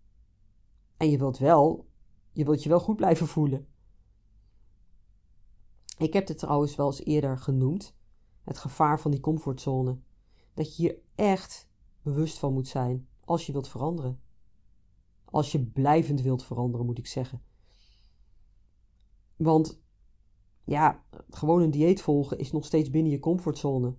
En 0.96 1.10
je 1.10 1.18
wilt 1.18 1.38
wel, 1.38 1.86
je 2.34 2.44
wilt 2.44 2.62
je 2.62 2.68
wel 2.68 2.80
goed 2.80 2.96
blijven 2.96 3.26
voelen. 3.26 3.66
Ik 5.98 6.12
heb 6.12 6.28
het 6.28 6.38
trouwens 6.38 6.74
wel 6.74 6.86
eens 6.86 7.04
eerder 7.04 7.38
genoemd, 7.38 7.96
het 8.42 8.58
gevaar 8.58 9.00
van 9.00 9.10
die 9.10 9.20
comfortzone. 9.20 9.98
Dat 10.54 10.76
je 10.76 10.82
hier 10.82 10.96
echt 11.14 11.68
bewust 12.02 12.38
van 12.38 12.52
moet 12.52 12.68
zijn 12.68 13.08
als 13.20 13.46
je 13.46 13.52
wilt 13.52 13.68
veranderen. 13.68 14.20
Als 15.24 15.52
je 15.52 15.64
blijvend 15.64 16.20
wilt 16.20 16.44
veranderen, 16.44 16.86
moet 16.86 16.98
ik 16.98 17.06
zeggen. 17.06 17.42
Want 19.36 19.82
ja, 20.64 21.04
gewoon 21.30 21.62
een 21.62 21.70
dieet 21.70 22.02
volgen 22.02 22.38
is 22.38 22.52
nog 22.52 22.64
steeds 22.64 22.90
binnen 22.90 23.12
je 23.12 23.18
comfortzone. 23.18 23.96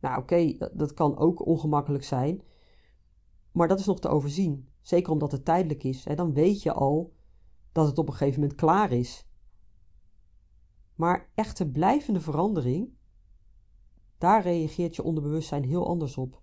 Nou, 0.00 0.20
oké, 0.22 0.70
dat 0.72 0.94
kan 0.94 1.16
ook 1.16 1.46
ongemakkelijk 1.46 2.04
zijn. 2.04 2.42
Maar 3.52 3.68
dat 3.68 3.78
is 3.78 3.86
nog 3.86 4.00
te 4.00 4.08
overzien. 4.08 4.68
Zeker 4.80 5.12
omdat 5.12 5.32
het 5.32 5.44
tijdelijk 5.44 5.84
is. 5.84 6.04
Hè? 6.04 6.14
Dan 6.14 6.32
weet 6.32 6.62
je 6.62 6.72
al 6.72 7.12
dat 7.72 7.86
het 7.86 7.98
op 7.98 8.06
een 8.06 8.14
gegeven 8.14 8.40
moment 8.40 8.58
klaar 8.58 8.92
is. 8.92 9.28
Maar 10.94 11.30
echte 11.34 11.70
blijvende 11.70 12.20
verandering, 12.20 12.92
daar 14.18 14.42
reageert 14.42 14.96
je 14.96 15.02
onderbewustzijn 15.02 15.64
heel 15.64 15.86
anders 15.88 16.16
op. 16.16 16.42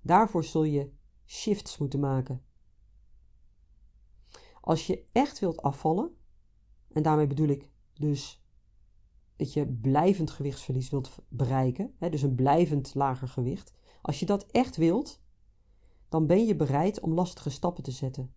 Daarvoor 0.00 0.44
zul 0.44 0.64
je 0.64 0.92
shifts 1.26 1.78
moeten 1.78 2.00
maken. 2.00 2.42
Als 4.60 4.86
je 4.86 5.04
echt 5.12 5.38
wilt 5.38 5.62
afvallen, 5.62 6.16
en 6.92 7.02
daarmee 7.02 7.26
bedoel 7.26 7.48
ik 7.48 7.68
dus 7.92 8.44
dat 9.36 9.52
je 9.52 9.66
blijvend 9.66 10.30
gewichtsverlies 10.30 10.90
wilt 10.90 11.16
bereiken, 11.28 11.94
hè, 11.98 12.08
dus 12.10 12.22
een 12.22 12.34
blijvend 12.34 12.94
lager 12.94 13.28
gewicht. 13.28 13.74
Als 14.02 14.20
je 14.20 14.26
dat 14.26 14.46
echt 14.46 14.76
wilt, 14.76 15.19
dan 16.10 16.26
ben 16.26 16.46
je 16.46 16.56
bereid 16.56 17.00
om 17.00 17.14
lastige 17.14 17.50
stappen 17.50 17.82
te 17.82 17.90
zetten. 17.90 18.34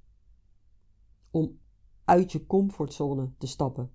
Om 1.32 1.60
uit 2.04 2.32
je 2.32 2.46
comfortzone 2.46 3.34
te 3.38 3.48
stappen. 3.48 3.94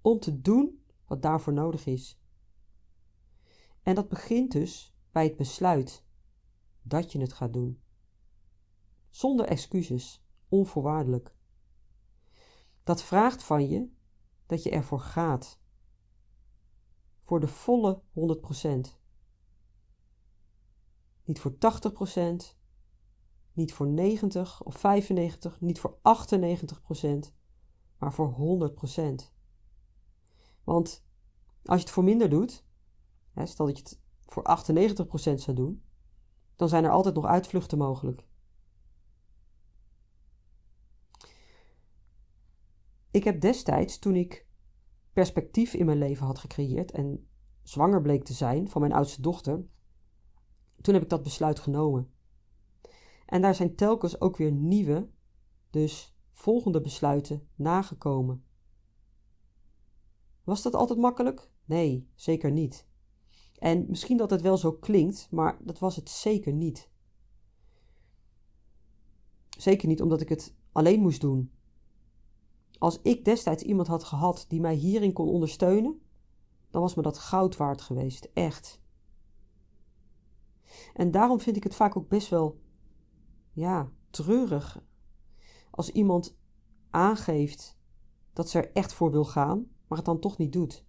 Om 0.00 0.18
te 0.18 0.40
doen 0.40 0.84
wat 1.06 1.22
daarvoor 1.22 1.52
nodig 1.52 1.86
is. 1.86 2.20
En 3.82 3.94
dat 3.94 4.08
begint 4.08 4.52
dus 4.52 4.94
bij 5.10 5.24
het 5.24 5.36
besluit 5.36 6.04
dat 6.82 7.12
je 7.12 7.20
het 7.20 7.32
gaat 7.32 7.52
doen. 7.52 7.82
Zonder 9.10 9.46
excuses, 9.46 10.24
onvoorwaardelijk. 10.48 11.34
Dat 12.84 13.02
vraagt 13.02 13.42
van 13.42 13.68
je 13.68 13.90
dat 14.46 14.62
je 14.62 14.70
ervoor 14.70 15.00
gaat. 15.00 15.60
Voor 17.22 17.40
de 17.40 17.48
volle 17.48 18.02
100%. 18.14 18.98
Niet 21.24 21.40
voor 21.40 21.52
80%, 21.52 22.58
niet 23.52 23.72
voor 23.72 23.86
90 23.86 24.62
of 24.62 24.74
95, 24.74 25.60
niet 25.60 25.80
voor 25.80 25.98
98%, 25.98 27.32
maar 27.98 28.12
voor 28.12 28.34
100%. 28.34 29.32
Want 30.64 31.04
als 31.64 31.78
je 31.78 31.84
het 31.84 31.90
voor 31.90 32.04
minder 32.04 32.28
doet, 32.30 32.64
hè, 33.32 33.46
stel 33.46 33.66
dat 33.66 33.76
je 33.76 33.82
het 33.82 34.00
voor 34.26 34.42
98% 34.42 35.40
zou 35.40 35.56
doen, 35.56 35.82
dan 36.56 36.68
zijn 36.68 36.84
er 36.84 36.90
altijd 36.90 37.14
nog 37.14 37.24
uitvluchten 37.24 37.78
mogelijk. 37.78 38.28
Ik 43.10 43.24
heb 43.24 43.40
destijds, 43.40 43.98
toen 43.98 44.14
ik 44.14 44.46
perspectief 45.12 45.74
in 45.74 45.86
mijn 45.86 45.98
leven 45.98 46.26
had 46.26 46.38
gecreëerd 46.38 46.90
en 46.90 47.28
zwanger 47.62 48.02
bleek 48.02 48.24
te 48.24 48.32
zijn 48.32 48.68
van 48.68 48.80
mijn 48.80 48.92
oudste 48.92 49.22
dochter, 49.22 49.66
toen 50.80 50.94
heb 50.94 51.02
ik 51.02 51.08
dat 51.08 51.22
besluit 51.22 51.60
genomen. 51.60 52.12
En 53.30 53.42
daar 53.42 53.54
zijn 53.54 53.74
telkens 53.74 54.20
ook 54.20 54.36
weer 54.36 54.52
nieuwe, 54.52 55.08
dus 55.70 56.16
volgende 56.32 56.80
besluiten 56.80 57.48
nagekomen. 57.54 58.44
Was 60.44 60.62
dat 60.62 60.74
altijd 60.74 60.98
makkelijk? 60.98 61.50
Nee, 61.64 62.10
zeker 62.14 62.50
niet. 62.50 62.86
En 63.58 63.86
misschien 63.88 64.16
dat 64.16 64.30
het 64.30 64.40
wel 64.40 64.56
zo 64.56 64.72
klinkt, 64.72 65.28
maar 65.30 65.58
dat 65.64 65.78
was 65.78 65.96
het 65.96 66.08
zeker 66.08 66.52
niet. 66.52 66.90
Zeker 69.58 69.88
niet 69.88 70.02
omdat 70.02 70.20
ik 70.20 70.28
het 70.28 70.54
alleen 70.72 71.00
moest 71.00 71.20
doen. 71.20 71.52
Als 72.78 73.00
ik 73.02 73.24
destijds 73.24 73.62
iemand 73.62 73.88
had 73.88 74.04
gehad 74.04 74.44
die 74.48 74.60
mij 74.60 74.74
hierin 74.74 75.12
kon 75.12 75.28
ondersteunen, 75.28 76.00
dan 76.70 76.82
was 76.82 76.94
me 76.94 77.02
dat 77.02 77.18
goud 77.18 77.56
waard 77.56 77.80
geweest, 77.80 78.30
echt. 78.34 78.80
En 80.94 81.10
daarom 81.10 81.40
vind 81.40 81.56
ik 81.56 81.62
het 81.62 81.74
vaak 81.74 81.96
ook 81.96 82.08
best 82.08 82.28
wel, 82.28 82.60
ja, 83.52 83.90
treurig 84.10 84.82
als 85.70 85.90
iemand 85.90 86.38
aangeeft 86.90 87.78
dat 88.32 88.48
ze 88.48 88.58
er 88.58 88.72
echt 88.72 88.92
voor 88.92 89.10
wil 89.10 89.24
gaan, 89.24 89.66
maar 89.86 89.98
het 89.98 90.06
dan 90.06 90.18
toch 90.18 90.38
niet 90.38 90.52
doet. 90.52 90.84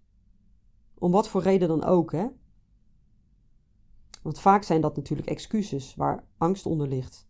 Om 0.98 1.12
wat 1.12 1.28
voor 1.28 1.42
reden 1.42 1.68
dan 1.68 1.84
ook, 1.84 2.12
hè? 2.12 2.28
Want 4.22 4.40
vaak 4.40 4.64
zijn 4.64 4.82
dat 4.82 4.96
natuurlijk 4.96 5.30
excuses 5.30 5.96
waar 5.96 6.28
angst 6.38 6.66
onder 6.66 6.88
ligt. 6.88 7.28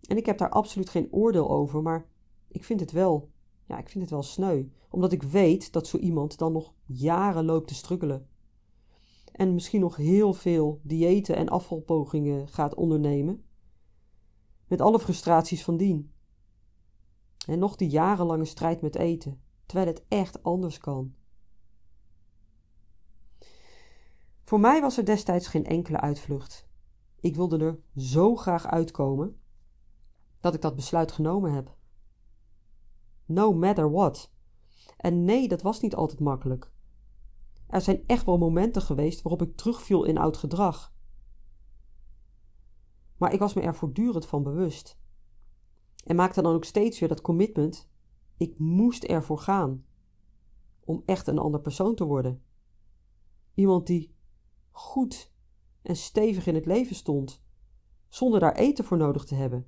En 0.00 0.16
ik 0.16 0.26
heb 0.26 0.38
daar 0.38 0.50
absoluut 0.50 0.88
geen 0.88 1.12
oordeel 1.12 1.50
over, 1.50 1.82
maar 1.82 2.08
ik 2.48 2.64
vind 2.64 2.80
het 2.80 2.92
wel, 2.92 3.30
ja, 3.64 3.78
ik 3.78 3.88
vind 3.88 4.04
het 4.04 4.12
wel 4.12 4.22
sneu. 4.22 4.64
Omdat 4.90 5.12
ik 5.12 5.22
weet 5.22 5.72
dat 5.72 5.86
zo 5.86 5.96
iemand 5.96 6.38
dan 6.38 6.52
nog 6.52 6.74
jaren 6.84 7.44
loopt 7.44 7.68
te 7.68 7.74
struggelen. 7.74 8.28
En 9.32 9.54
misschien 9.54 9.80
nog 9.80 9.96
heel 9.96 10.32
veel 10.32 10.80
diëten 10.82 11.36
en 11.36 11.48
afvalpogingen 11.48 12.48
gaat 12.48 12.74
ondernemen. 12.74 13.44
Met 14.74 14.82
alle 14.82 14.98
frustraties 14.98 15.64
van 15.64 15.76
dien. 15.76 16.12
En 17.46 17.58
nog 17.58 17.76
die 17.76 17.88
jarenlange 17.88 18.44
strijd 18.44 18.80
met 18.80 18.96
eten, 18.96 19.40
terwijl 19.66 19.88
het 19.88 20.04
echt 20.08 20.42
anders 20.42 20.78
kan. 20.78 21.14
Voor 24.44 24.60
mij 24.60 24.80
was 24.80 24.98
er 24.98 25.04
destijds 25.04 25.46
geen 25.46 25.64
enkele 25.64 26.00
uitvlucht. 26.00 26.68
Ik 27.20 27.36
wilde 27.36 27.58
er 27.58 27.78
zo 27.96 28.36
graag 28.36 28.66
uitkomen 28.66 29.40
dat 30.40 30.54
ik 30.54 30.60
dat 30.60 30.76
besluit 30.76 31.12
genomen 31.12 31.52
heb. 31.52 31.76
No 33.24 33.52
matter 33.52 33.90
what. 33.90 34.32
En 34.96 35.24
nee, 35.24 35.48
dat 35.48 35.62
was 35.62 35.80
niet 35.80 35.94
altijd 35.94 36.20
makkelijk. 36.20 36.72
Er 37.68 37.80
zijn 37.80 38.02
echt 38.06 38.24
wel 38.24 38.38
momenten 38.38 38.82
geweest 38.82 39.22
waarop 39.22 39.42
ik 39.42 39.56
terugviel 39.56 40.04
in 40.04 40.18
oud 40.18 40.36
gedrag. 40.36 40.93
Maar 43.16 43.32
ik 43.32 43.38
was 43.38 43.54
me 43.54 43.60
er 43.60 43.74
voortdurend 43.74 44.26
van 44.26 44.42
bewust. 44.42 44.98
En 46.04 46.16
maakte 46.16 46.42
dan 46.42 46.54
ook 46.54 46.64
steeds 46.64 46.98
weer 46.98 47.08
dat 47.08 47.20
commitment: 47.20 47.88
ik 48.36 48.58
moest 48.58 49.04
ervoor 49.04 49.38
gaan. 49.38 49.84
Om 50.80 51.02
echt 51.06 51.26
een 51.26 51.38
ander 51.38 51.60
persoon 51.60 51.94
te 51.94 52.04
worden. 52.04 52.42
Iemand 53.54 53.86
die 53.86 54.14
goed 54.70 55.32
en 55.82 55.96
stevig 55.96 56.46
in 56.46 56.54
het 56.54 56.66
leven 56.66 56.96
stond, 56.96 57.42
zonder 58.08 58.40
daar 58.40 58.54
eten 58.54 58.84
voor 58.84 58.96
nodig 58.96 59.24
te 59.24 59.34
hebben. 59.34 59.66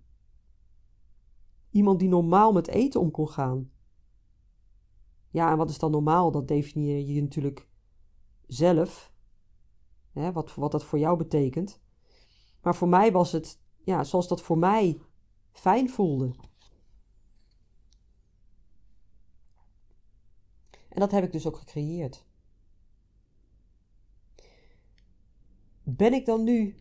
Iemand 1.70 1.98
die 1.98 2.08
normaal 2.08 2.52
met 2.52 2.68
eten 2.68 3.00
om 3.00 3.10
kon 3.10 3.28
gaan. 3.28 3.70
Ja, 5.30 5.50
en 5.50 5.56
wat 5.56 5.70
is 5.70 5.78
dan 5.78 5.90
normaal? 5.90 6.30
Dat 6.30 6.48
definieer 6.48 6.98
je 6.98 7.22
natuurlijk 7.22 7.68
zelf. 8.46 9.12
Hè, 10.12 10.32
wat, 10.32 10.54
wat 10.54 10.72
dat 10.72 10.84
voor 10.84 10.98
jou 10.98 11.16
betekent. 11.16 11.80
Maar 12.66 12.74
voor 12.74 12.88
mij 12.88 13.12
was 13.12 13.32
het 13.32 13.60
ja, 13.84 14.04
zoals 14.04 14.28
dat 14.28 14.42
voor 14.42 14.58
mij 14.58 15.00
fijn 15.52 15.90
voelde. 15.90 16.34
En 20.88 21.00
dat 21.00 21.10
heb 21.10 21.24
ik 21.24 21.32
dus 21.32 21.46
ook 21.46 21.56
gecreëerd. 21.56 22.26
ben 25.82 26.12
ik 26.12 26.26
dan 26.26 26.44
nu, 26.44 26.74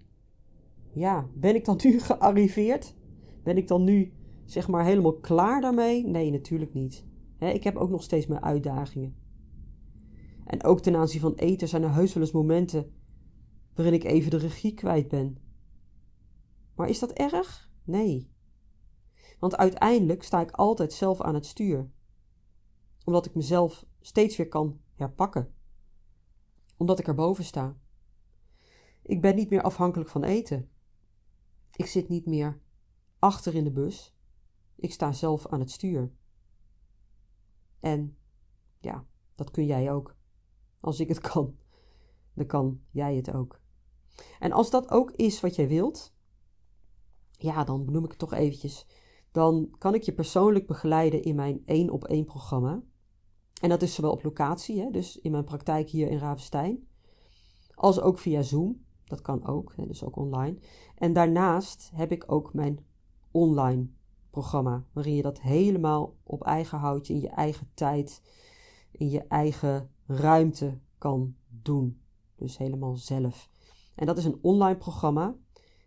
ja, 0.94 1.30
ben 1.34 1.56
ik 1.56 1.66
dan 1.66 1.80
nu 1.84 2.00
gearriveerd? 2.10 2.96
Ben 3.44 3.58
ik 3.58 3.68
dan 3.68 3.84
nu, 3.84 4.14
zeg 4.46 4.68
maar, 4.68 4.86
helemaal 4.86 5.20
klaar 5.20 5.62
daarmee? 5.62 6.08
Nee, 6.08 6.32
natuurlijk 6.32 6.74
niet. 6.74 7.06
ik 7.40 7.64
heb 7.64 7.76
ook 7.76 7.90
nog 7.90 8.04
steeds 8.04 8.28
mijn 8.28 8.44
uitdagingen. 8.44 9.16
En 10.46 10.64
ook 10.64 10.82
ten 10.82 10.96
aanzien 10.96 11.22
van 11.22 11.34
eten 11.34 11.68
zijn 11.68 11.84
er 11.84 11.94
heus 11.94 12.14
wel 12.14 12.24
eens 12.24 12.32
momenten 12.32 12.94
waarin 13.74 13.94
ik 13.94 14.04
even 14.04 14.32
de 14.32 14.38
regie 14.38 14.74
kwijt 14.74 15.08
ben. 15.08 15.45
Maar 16.76 16.90
is 16.90 17.00
dat 17.00 17.12
erg? 17.12 17.70
Nee. 17.84 18.34
Want 19.40 19.58
uiteindelijk 19.58 20.24
sta 20.24 20.42
ik 20.42 20.52
altijd 20.52 20.94
zelf 20.94 21.22
aan 21.22 21.34
het 21.34 21.46
stuur. 21.46 21.90
Omdat 23.04 23.26
ik 23.26 23.36
mezelf 23.36 23.86
steeds 24.02 24.38
weer 24.38 24.48
kan 24.48 24.82
herpakken. 24.96 25.54
Omdat 26.78 27.00
ik 27.00 27.08
erboven 27.08 27.44
sta. 27.44 27.78
Ik 29.02 29.22
ben 29.22 29.36
niet 29.36 29.50
meer 29.50 29.62
afhankelijk 29.62 30.10
van 30.10 30.24
eten. 30.24 30.70
Ik 31.76 31.86
zit 31.86 32.10
niet 32.10 32.26
meer 32.26 32.62
achter 33.20 33.56
in 33.56 33.64
de 33.64 33.72
bus. 33.72 34.16
Ik 34.76 34.92
sta 34.92 35.12
zelf 35.12 35.48
aan 35.48 35.60
het 35.60 35.72
stuur. 35.72 36.12
En 37.80 38.18
ja, 38.80 39.06
dat 39.36 39.52
kun 39.52 39.66
jij 39.66 39.92
ook. 39.92 40.16
Als 40.80 41.00
ik 41.00 41.08
het 41.08 41.20
kan, 41.20 41.58
dan 42.34 42.46
kan 42.46 42.82
jij 42.92 43.16
het 43.16 43.34
ook. 43.34 43.62
En 44.40 44.52
als 44.52 44.70
dat 44.70 44.90
ook 44.90 45.12
is 45.12 45.42
wat 45.42 45.56
jij 45.56 45.68
wilt, 45.68 46.15
ja, 47.38 47.64
dan 47.64 47.86
benoem 47.86 48.04
ik 48.04 48.10
het 48.10 48.20
toch 48.20 48.34
eventjes. 48.34 48.86
Dan 49.32 49.76
kan 49.78 49.94
ik 49.94 50.04
je 50.04 50.14
persoonlijk 50.14 50.68
begeleiden 50.68 51.24
in 51.24 51.36
mijn 51.36 51.62
één 51.66 51.90
op 51.90 52.04
één 52.04 52.26
programma. 52.26 52.84
En 53.62 53.70
dat 53.70 53.82
is 53.82 53.94
zowel 53.94 54.12
op 54.12 54.24
locatie, 54.24 54.82
hè, 54.82 54.92
dus 54.92 55.20
in 55.20 55.32
mijn 55.32 55.44
praktijk 55.44 55.90
hier 55.90 56.10
in 56.10 56.18
Ravenstein, 56.18 56.88
als 57.74 58.00
ook 58.00 58.20
via 58.20 58.42
Zoom. 58.42 58.84
Dat 59.06 59.22
kan 59.22 59.46
ook, 59.46 59.74
hè, 59.76 59.88
dus 59.88 60.04
ook 60.04 60.16
online. 60.16 60.58
En 60.96 61.14
daarnaast 61.14 61.92
heb 61.94 62.12
ik 62.12 62.32
ook 62.32 62.54
mijn 62.54 62.86
online 63.32 63.88
programma, 64.30 64.86
waarin 64.92 65.16
je 65.16 65.22
dat 65.22 65.42
helemaal 65.42 66.16
op 66.24 66.44
eigen 66.44 66.78
houtje, 66.78 67.14
in 67.14 67.22
je 67.22 67.30
eigen 67.30 67.70
tijd, 67.74 68.22
in 68.92 69.10
je 69.10 69.24
eigen 69.28 69.90
ruimte 70.06 70.80
kan 70.98 71.36
doen. 71.48 72.02
Dus 72.36 72.58
helemaal 72.58 72.96
zelf. 72.96 73.50
En 73.96 74.06
dat 74.06 74.18
is 74.18 74.26
een 74.26 74.40
online 74.42 74.78
programma. 74.78 75.36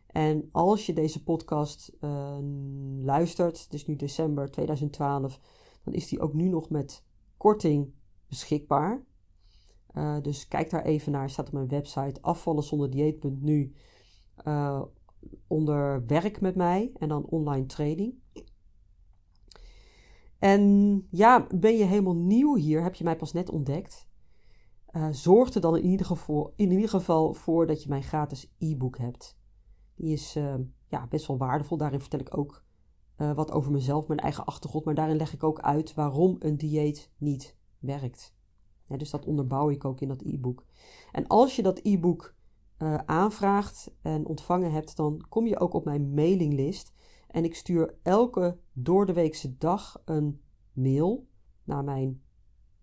En 0.09 0.49
als 0.53 0.87
je 0.87 0.93
deze 0.93 1.23
podcast 1.23 1.93
uh, 2.01 2.39
luistert, 3.01 3.63
het 3.63 3.75
is 3.75 3.87
nu 3.87 3.97
december 3.97 4.51
2012, 4.51 5.41
dan 5.85 5.95
is 5.95 6.09
die 6.09 6.21
ook 6.21 6.35
nu 6.35 6.49
nog 6.49 6.71
met 6.71 7.05
korting 7.37 7.93
beschikbaar. 8.29 9.05
Uh, 9.95 10.21
dus 10.21 10.49
kijk 10.49 10.71
daar 10.71 10.85
even 10.85 11.13
naar, 11.13 11.31
staat 11.31 11.47
op 11.47 11.53
mijn 11.53 11.69
website 11.69 12.23
afvallenzonderdieet.nu 12.23 13.73
uh, 14.45 14.83
onder 15.47 16.07
werk 16.07 16.41
met 16.41 16.55
mij 16.55 16.91
en 16.99 17.09
dan 17.09 17.25
online 17.25 17.67
training. 17.67 18.15
En 20.39 21.07
ja, 21.11 21.47
ben 21.55 21.77
je 21.77 21.85
helemaal 21.85 22.17
nieuw 22.17 22.57
hier, 22.57 22.83
heb 22.83 22.95
je 22.95 23.05
mij 23.05 23.17
pas 23.17 23.33
net 23.33 23.51
ontdekt, 23.51 24.09
uh, 24.93 25.09
zorg 25.11 25.55
er 25.55 25.61
dan 25.61 25.77
in 25.77 25.85
ieder, 25.85 26.07
geval, 26.07 26.53
in 26.57 26.71
ieder 26.71 26.89
geval 26.89 27.35
voor 27.35 27.67
dat 27.67 27.83
je 27.83 27.89
mijn 27.89 28.03
gratis 28.03 28.55
e-book 28.59 28.99
hebt. 28.99 29.38
Die 29.99 30.13
is 30.13 30.37
uh, 30.37 30.55
ja, 30.87 31.07
best 31.07 31.27
wel 31.27 31.39
waardevol. 31.39 31.77
Daarin 31.77 32.01
vertel 32.01 32.21
ik 32.21 32.37
ook 32.37 32.65
uh, 33.17 33.35
wat 33.35 33.53
over 33.53 33.73
mezelf, 33.73 34.09
mijn 34.09 34.21
eigen 34.21 34.45
achtergrond. 34.45 34.85
Maar 34.85 34.95
daarin 34.95 35.17
leg 35.17 35.33
ik 35.33 35.43
ook 35.43 35.61
uit 35.61 35.95
waarom 35.95 36.37
een 36.39 36.57
dieet 36.57 37.13
niet 37.17 37.57
werkt. 37.79 38.37
Dus 38.87 39.11
dat 39.11 39.25
onderbouw 39.25 39.71
ik 39.71 39.85
ook 39.85 40.01
in 40.01 40.09
dat 40.09 40.23
e-book. 40.23 40.67
En 41.13 41.27
als 41.27 41.57
je 41.57 41.63
dat 41.63 41.81
e-book 41.83 42.35
aanvraagt 43.05 43.95
en 44.03 44.27
ontvangen 44.27 44.73
hebt, 44.73 44.97
dan 44.97 45.25
kom 45.29 45.47
je 45.47 45.59
ook 45.59 45.75
op 45.75 45.85
mijn 45.85 46.15
mailinglist. 46.15 46.93
En 47.29 47.45
ik 47.45 47.55
stuur 47.55 47.95
elke 48.03 48.59
doordeweekse 48.73 49.57
dag 49.57 50.03
een 50.05 50.41
mail 50.73 51.27
naar 51.65 51.85
mijn 51.85 52.23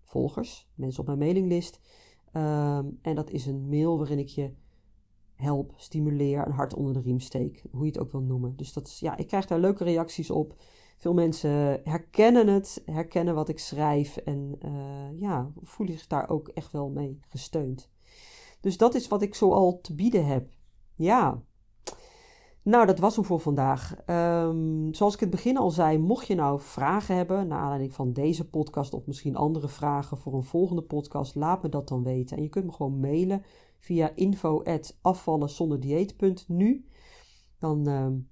volgers, 0.04 0.70
mensen 0.74 1.00
op 1.00 1.06
mijn 1.06 1.18
mailinglist. 1.18 1.80
Um, 2.32 2.98
en 3.02 3.14
dat 3.14 3.30
is 3.30 3.46
een 3.46 3.68
mail 3.68 3.98
waarin 3.98 4.18
ik 4.18 4.28
je 4.28 4.54
help, 5.36 5.72
stimuleer, 5.76 6.46
een 6.46 6.52
hart 6.52 6.74
onder 6.74 6.92
de 6.92 7.00
riem 7.00 7.20
steek, 7.20 7.62
hoe 7.70 7.84
je 7.84 7.90
het 7.90 7.98
ook 7.98 8.12
wil 8.12 8.20
noemen. 8.20 8.56
Dus 8.56 8.72
dat 8.72 8.86
is, 8.86 9.00
ja, 9.00 9.16
ik 9.16 9.26
krijg 9.26 9.46
daar 9.46 9.58
leuke 9.58 9.84
reacties 9.84 10.30
op. 10.30 10.54
Veel 10.96 11.14
mensen 11.14 11.80
herkennen 11.84 12.46
het, 12.48 12.82
herkennen 12.84 13.34
wat 13.34 13.48
ik 13.48 13.58
schrijf 13.58 14.16
en 14.16 14.58
uh, 14.64 15.20
ja, 15.20 15.50
voelen 15.62 15.98
zich 15.98 16.06
daar 16.06 16.28
ook 16.28 16.48
echt 16.48 16.72
wel 16.72 16.88
mee 16.88 17.20
gesteund. 17.28 17.90
Dus 18.60 18.76
dat 18.76 18.94
is 18.94 19.08
wat 19.08 19.22
ik 19.22 19.34
zoal 19.34 19.80
te 19.80 19.94
bieden 19.94 20.26
heb. 20.26 20.48
Ja, 20.94 21.42
nou, 22.66 22.86
dat 22.86 22.98
was 22.98 23.16
hem 23.16 23.24
voor 23.24 23.40
vandaag. 23.40 23.96
Um, 24.06 24.94
zoals 24.94 25.14
ik 25.14 25.20
het 25.20 25.30
begin 25.30 25.56
al 25.56 25.70
zei, 25.70 25.98
mocht 25.98 26.26
je 26.26 26.34
nou 26.34 26.60
vragen 26.60 27.16
hebben 27.16 27.48
naar 27.48 27.58
aanleiding 27.58 27.94
van 27.94 28.12
deze 28.12 28.48
podcast 28.48 28.94
of 28.94 29.06
misschien 29.06 29.36
andere 29.36 29.68
vragen 29.68 30.16
voor 30.16 30.34
een 30.34 30.42
volgende 30.42 30.82
podcast, 30.82 31.34
laat 31.34 31.62
me 31.62 31.68
dat 31.68 31.88
dan 31.88 32.02
weten. 32.02 32.36
En 32.36 32.42
je 32.42 32.48
kunt 32.48 32.64
me 32.64 32.72
gewoon 32.72 33.00
mailen 33.00 33.42
via 33.78 34.12
info@afvallenzonderdieet.nu. 34.14 36.88
Dan, 37.58 37.88
um, 37.88 38.30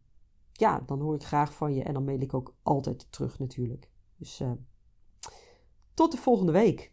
ja, 0.52 0.82
dan 0.86 1.00
hoor 1.00 1.14
ik 1.14 1.22
graag 1.22 1.54
van 1.54 1.74
je 1.74 1.82
en 1.82 1.94
dan 1.94 2.04
mail 2.04 2.20
ik 2.20 2.34
ook 2.34 2.56
altijd 2.62 3.12
terug 3.12 3.38
natuurlijk. 3.38 3.90
Dus 4.16 4.40
uh, 4.40 4.52
tot 5.94 6.12
de 6.12 6.18
volgende 6.18 6.52
week. 6.52 6.92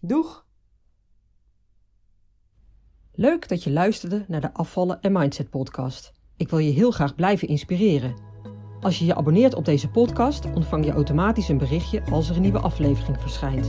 Doeg! 0.00 0.46
Leuk 3.12 3.48
dat 3.48 3.62
je 3.62 3.70
luisterde 3.70 4.24
naar 4.28 4.40
de 4.40 4.54
Afvallen 4.54 5.00
en 5.00 5.12
Mindset 5.12 5.50
podcast. 5.50 6.12
Ik 6.36 6.48
wil 6.48 6.58
je 6.58 6.70
heel 6.70 6.90
graag 6.90 7.14
blijven 7.14 7.48
inspireren. 7.48 8.14
Als 8.80 8.98
je 8.98 9.04
je 9.04 9.14
abonneert 9.14 9.54
op 9.54 9.64
deze 9.64 9.90
podcast, 9.90 10.44
ontvang 10.54 10.84
je 10.84 10.92
automatisch 10.92 11.48
een 11.48 11.58
berichtje 11.58 12.04
als 12.04 12.28
er 12.28 12.36
een 12.36 12.42
nieuwe 12.42 12.60
aflevering 12.60 13.20
verschijnt. 13.20 13.68